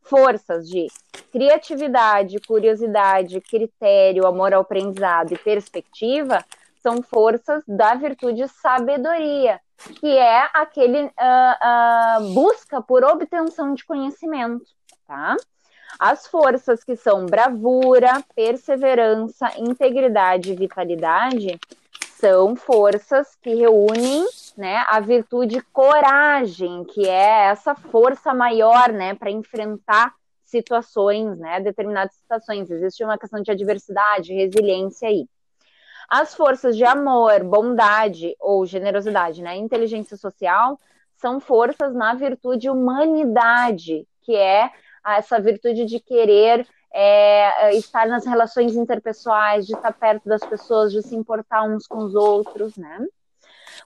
forças 0.01 0.69
de 0.69 0.87
criatividade, 1.31 2.39
curiosidade, 2.47 3.41
critério, 3.41 4.25
amor 4.25 4.53
ao 4.53 4.61
aprendizado 4.61 5.33
e 5.33 5.37
perspectiva 5.37 6.45
são 6.81 7.01
forças 7.01 7.63
da 7.67 7.93
virtude 7.95 8.47
sabedoria, 8.47 9.59
que 9.99 10.17
é 10.17 10.49
aquele 10.53 11.03
uh, 11.03 11.09
uh, 11.09 12.33
busca 12.33 12.81
por 12.81 13.03
obtenção 13.03 13.73
de 13.73 13.83
conhecimento, 13.83 14.65
tá? 15.05 15.35
As 15.99 16.27
forças 16.27 16.83
que 16.83 16.95
são 16.95 17.25
bravura, 17.25 18.23
perseverança, 18.33 19.51
integridade 19.57 20.53
e 20.53 20.55
vitalidade 20.55 21.59
são 22.19 22.53
forças 22.53 23.33
que 23.41 23.55
reúnem 23.55 24.25
né, 24.57 24.83
a 24.87 24.99
virtude 24.99 25.61
coragem, 25.71 26.83
que 26.83 27.07
é 27.07 27.45
essa 27.45 27.73
força 27.73 28.33
maior, 28.33 28.91
né, 28.91 29.15
para 29.15 29.31
enfrentar 29.31 30.13
situações, 30.43 31.37
né, 31.39 31.61
determinadas 31.61 32.13
situações. 32.15 32.69
Existe 32.69 33.03
uma 33.05 33.17
questão 33.17 33.41
de 33.41 33.49
adversidade, 33.49 34.33
resiliência 34.33 35.07
aí. 35.07 35.27
As 36.09 36.35
forças 36.35 36.75
de 36.75 36.83
amor, 36.83 37.41
bondade 37.43 38.35
ou 38.39 38.65
generosidade, 38.65 39.41
né, 39.41 39.55
inteligência 39.55 40.17
social, 40.17 40.77
são 41.15 41.39
forças 41.39 41.93
na 41.93 42.13
virtude 42.15 42.69
humanidade, 42.69 44.05
que 44.23 44.35
é 44.35 44.69
essa 45.05 45.39
virtude 45.39 45.85
de 45.85 45.99
querer 46.01 46.67
é, 46.93 47.67
é 47.67 47.75
estar 47.75 48.07
nas 48.07 48.25
relações 48.25 48.75
interpessoais, 48.75 49.65
de 49.65 49.73
estar 49.73 49.93
perto 49.93 50.27
das 50.27 50.41
pessoas, 50.41 50.91
de 50.91 51.01
se 51.01 51.15
importar 51.15 51.63
uns 51.63 51.87
com 51.87 51.99
os 51.99 52.15
outros, 52.15 52.75
né? 52.77 53.05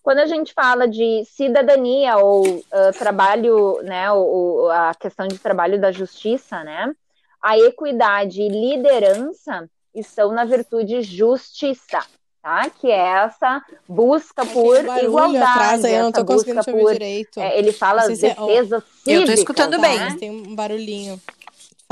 Quando 0.01 0.19
a 0.19 0.25
gente 0.25 0.53
fala 0.53 0.87
de 0.87 1.23
cidadania 1.25 2.17
ou 2.17 2.45
uh, 2.45 2.63
trabalho, 2.97 3.79
né, 3.83 4.11
ou, 4.11 4.69
a 4.69 4.93
questão 4.93 5.27
de 5.27 5.37
trabalho 5.37 5.79
da 5.79 5.91
justiça, 5.91 6.63
né, 6.63 6.93
a 7.41 7.57
equidade 7.57 8.41
e 8.41 8.49
liderança 8.49 9.69
estão 9.93 10.31
na 10.31 10.45
virtude 10.45 11.01
justiça, 11.01 11.99
tá? 12.41 12.69
Que 12.69 12.89
é 12.89 13.23
essa 13.25 13.61
busca 13.87 14.45
por 14.45 14.77
igualdade, 14.77 15.37
atrás, 15.37 15.83
eu 15.83 16.03
não 16.03 16.11
tô 16.11 16.23
busca 16.23 16.63
por 16.63 16.91
direito. 16.93 17.39
É, 17.39 17.57
ele 17.57 17.71
fala 17.71 18.01
se 18.03 18.25
é, 18.25 18.29
defesa 18.29 18.77
é... 18.77 18.81
cívica. 18.81 19.11
Eu 19.11 19.25
tô 19.25 19.31
escutando 19.33 19.79
bem. 19.79 19.99
Tá? 19.99 20.15
Tem 20.17 20.31
um 20.31 20.55
barulhinho. 20.55 21.21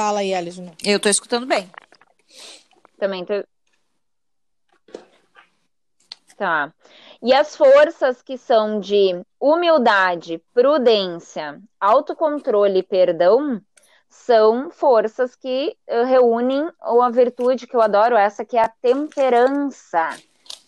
Fala 0.01 0.21
aí, 0.21 0.33
Alison. 0.33 0.71
Eu 0.83 0.99
tô 0.99 1.09
escutando 1.09 1.45
bem. 1.45 1.69
Também 2.97 3.23
tô... 3.23 3.33
Tá. 6.35 6.73
E 7.21 7.31
as 7.31 7.55
forças 7.55 8.19
que 8.23 8.35
são 8.35 8.79
de 8.79 9.23
humildade, 9.39 10.41
prudência, 10.55 11.61
autocontrole 11.79 12.79
e 12.79 12.83
perdão 12.83 13.61
são 14.09 14.71
forças 14.71 15.35
que 15.35 15.77
uh, 15.87 16.03
reúnem 16.03 16.67
a 16.81 17.09
virtude 17.11 17.67
que 17.67 17.75
eu 17.75 17.81
adoro, 17.83 18.15
essa 18.15 18.43
que 18.43 18.57
é 18.57 18.63
a 18.63 18.73
temperança, 18.81 20.17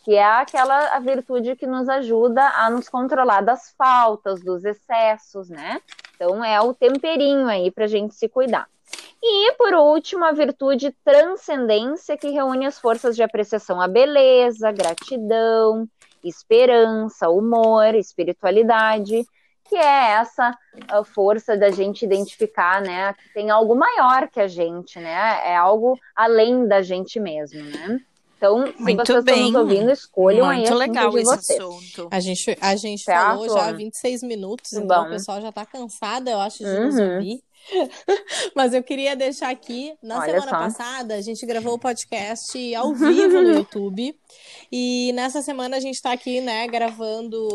que 0.05 0.13
é 0.13 0.23
aquela 0.23 0.95
a 0.95 0.99
virtude 0.99 1.55
que 1.55 1.65
nos 1.65 1.89
ajuda 1.89 2.49
a 2.49 2.69
nos 2.69 2.87
controlar 2.87 3.41
das 3.41 3.73
faltas, 3.75 4.43
dos 4.43 4.63
excessos, 4.63 5.49
né? 5.49 5.81
Então 6.13 6.45
é 6.45 6.61
o 6.61 6.71
temperinho 6.71 7.47
aí 7.47 7.71
para 7.71 7.85
a 7.85 7.87
gente 7.87 8.13
se 8.13 8.29
cuidar. 8.29 8.69
E, 9.25 9.53
por 9.53 9.73
último, 9.73 10.25
a 10.25 10.33
virtude 10.33 10.93
transcendência, 11.05 12.17
que 12.17 12.29
reúne 12.29 12.65
as 12.65 12.77
forças 12.77 13.15
de 13.15 13.23
apreciação 13.23 13.79
à 13.79 13.87
beleza, 13.87 14.69
gratidão, 14.71 15.87
esperança, 16.21 17.29
humor, 17.29 17.95
espiritualidade, 17.95 19.25
que 19.69 19.77
é 19.77 20.11
essa 20.11 20.53
força 21.15 21.55
da 21.55 21.71
gente 21.71 22.03
identificar, 22.03 22.81
né, 22.81 23.13
que 23.13 23.33
tem 23.33 23.49
algo 23.49 23.75
maior 23.75 24.27
que 24.29 24.41
a 24.41 24.47
gente, 24.47 24.99
né, 24.99 25.39
é 25.45 25.55
algo 25.55 25.97
além 26.13 26.67
da 26.67 26.81
gente 26.81 27.17
mesmo, 27.19 27.61
né. 27.63 27.99
Então, 28.37 28.67
se 28.67 28.81
Muito 28.81 29.05
vocês 29.05 29.23
bem. 29.23 29.47
estão 29.47 29.61
nos 29.63 29.71
ouvindo, 29.71 29.89
escolham 29.91 30.45
Muito 30.45 30.73
aí 30.73 30.77
legal 30.77 31.09
de 31.11 31.19
esse 31.19 31.25
vocês. 31.37 31.59
assunto. 31.59 32.09
A 32.11 32.19
gente, 32.19 32.57
a 32.59 32.75
gente 32.75 33.03
Certo? 33.03 33.25
falou 33.25 33.47
já 33.47 33.71
26 33.71 34.21
minutos, 34.21 34.73
Bom. 34.73 34.81
então 34.81 35.05
o 35.05 35.09
pessoal 35.09 35.39
já 35.39 35.49
tá 35.49 35.65
cansado, 35.65 36.27
eu 36.29 36.37
acho, 36.41 36.57
de 36.57 36.65
nos 36.65 36.95
Uhum. 36.95 37.13
ouvir. 37.13 37.39
Mas 38.55 38.73
eu 38.73 38.83
queria 38.83 39.15
deixar 39.15 39.49
aqui, 39.49 39.93
na 40.01 40.19
Olha 40.19 40.25
semana 40.25 40.51
só. 40.51 40.57
passada, 40.57 41.15
a 41.15 41.21
gente 41.21 41.45
gravou 41.45 41.73
o 41.73 41.79
podcast 41.79 42.75
ao 42.75 42.93
vivo 42.93 43.41
no 43.41 43.53
YouTube. 43.55 44.15
E 44.71 45.11
nessa 45.13 45.41
semana 45.41 45.77
a 45.77 45.79
gente 45.79 46.01
tá 46.01 46.11
aqui, 46.11 46.41
né, 46.41 46.67
gravando, 46.67 47.47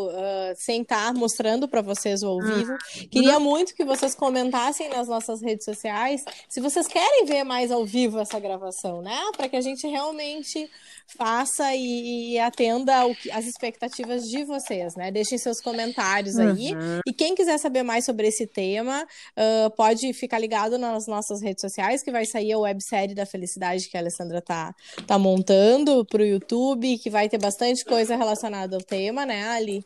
sem 0.57 0.83
estar 0.83 1.13
mostrando 1.13 1.67
para 1.69 1.83
vocês 1.83 2.23
o 2.23 2.29
ao 2.29 2.41
vivo. 2.41 2.77
Queria 3.11 3.39
muito 3.41 3.75
que 3.75 3.85
vocês 3.85 4.15
comentassem 4.15 4.89
nas 4.89 5.09
nossas 5.09 5.43
redes 5.43 5.65
sociais 5.65 6.25
se 6.49 6.61
vocês 6.61 6.87
querem 6.87 7.25
ver 7.25 7.45
mais 7.45 7.71
ao 7.71 7.85
vivo 7.85 8.19
essa 8.19 8.39
gravação, 8.39 9.03
né? 9.03 9.19
Para 9.37 9.49
que 9.49 9.57
a 9.57 9.61
gente 9.61 9.87
realmente 9.87 10.71
faça 11.17 11.75
e, 11.75 12.33
e 12.35 12.39
atenda 12.39 13.07
o 13.07 13.15
que- 13.15 13.31
as 13.31 13.47
expectativas 13.47 14.25
de 14.25 14.45
vocês, 14.45 14.95
né? 14.95 15.11
Deixem 15.11 15.39
seus 15.39 15.61
comentários 15.61 16.39
aí. 16.39 16.73
E 17.07 17.13
quem 17.13 17.35
quiser 17.35 17.59
saber 17.59 17.83
mais 17.83 18.05
sobre 18.05 18.29
esse 18.29 18.47
tema, 18.47 19.07
ah, 19.37 19.71
pode 19.77 20.13
ficar 20.13 20.39
ligado 20.39 20.77
nas 20.79 21.07
nossas 21.07 21.41
redes 21.43 21.61
sociais, 21.61 22.03
que 22.03 22.11
vai 22.11 22.27
sair 22.27 22.53
a 22.53 22.59
websérie 22.59 23.15
da 23.15 23.25
felicidade 23.27 23.89
que 23.89 23.97
a 23.97 24.01
Alessandra 24.01 24.43
tá, 24.43 24.75
tá 25.07 25.19
montando 25.19 26.05
pro 26.05 26.25
YouTube, 26.25 26.99
que 26.99 27.09
vai 27.11 27.29
ter 27.29 27.39
bastante 27.39 27.85
coisa 27.85 28.15
relacionada 28.17 28.77
ao 28.77 28.83
tema, 28.83 29.25
né, 29.25 29.49
Ali? 29.49 29.85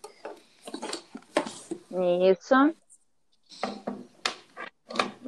Isso. 2.30 2.74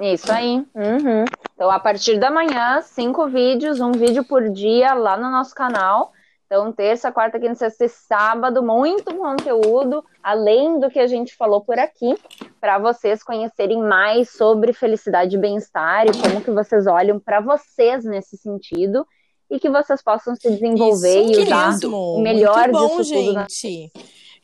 Isso 0.00 0.32
aí. 0.32 0.56
Uhum. 0.74 1.24
Então, 1.54 1.70
a 1.70 1.78
partir 1.78 2.18
da 2.18 2.30
manhã, 2.30 2.80
cinco 2.82 3.28
vídeos, 3.28 3.80
um 3.80 3.92
vídeo 3.92 4.24
por 4.24 4.50
dia 4.50 4.92
lá 4.94 5.16
no 5.16 5.30
nosso 5.30 5.54
canal. 5.54 6.12
Então, 6.46 6.70
terça, 6.72 7.10
quarta, 7.10 7.38
quinta, 7.38 7.54
sexta 7.54 7.84
e 7.84 7.88
sábado, 7.88 8.62
muito 8.62 9.14
conteúdo, 9.14 10.04
além 10.22 10.78
do 10.78 10.90
que 10.90 10.98
a 10.98 11.06
gente 11.06 11.34
falou 11.34 11.60
por 11.60 11.78
aqui, 11.78 12.14
para 12.60 12.78
vocês 12.78 13.22
conhecerem 13.22 13.78
mais 13.80 14.30
sobre 14.30 14.72
felicidade 14.72 15.36
e 15.36 15.38
bem-estar 15.38 16.06
e 16.06 16.12
como 16.12 16.40
que 16.42 16.50
vocês 16.50 16.86
olham 16.86 17.18
para 17.18 17.40
vocês 17.40 18.04
nesse 18.04 18.36
sentido 18.36 19.06
e 19.50 19.58
que 19.58 19.70
vocês 19.70 20.02
possam 20.02 20.34
se 20.36 20.50
desenvolver 20.50 21.22
Isso 21.22 21.40
e 21.40 21.44
usar 21.44 21.70
mesmo. 21.72 21.96
o 21.96 22.20
melhor 22.20 22.68
Muito 22.68 22.88
bom, 22.88 22.96
disso 22.98 23.14
tudo 23.14 23.32
na 23.32 23.46
gente. 23.48 23.92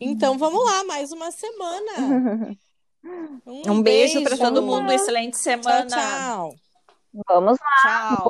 Então, 0.00 0.38
vamos 0.38 0.64
lá, 0.64 0.84
mais 0.84 1.12
uma 1.12 1.30
semana. 1.30 2.56
Um 3.66 3.82
beijo 3.82 4.22
para 4.22 4.36
todo 4.36 4.60
mundo, 4.60 4.92
excelente 4.92 5.32
Tchau, 5.32 5.42
semana. 5.42 5.86
tchau. 5.86 6.69
Vamos 7.12 7.58
lá. 7.60 7.66
Tchau. 7.76 8.28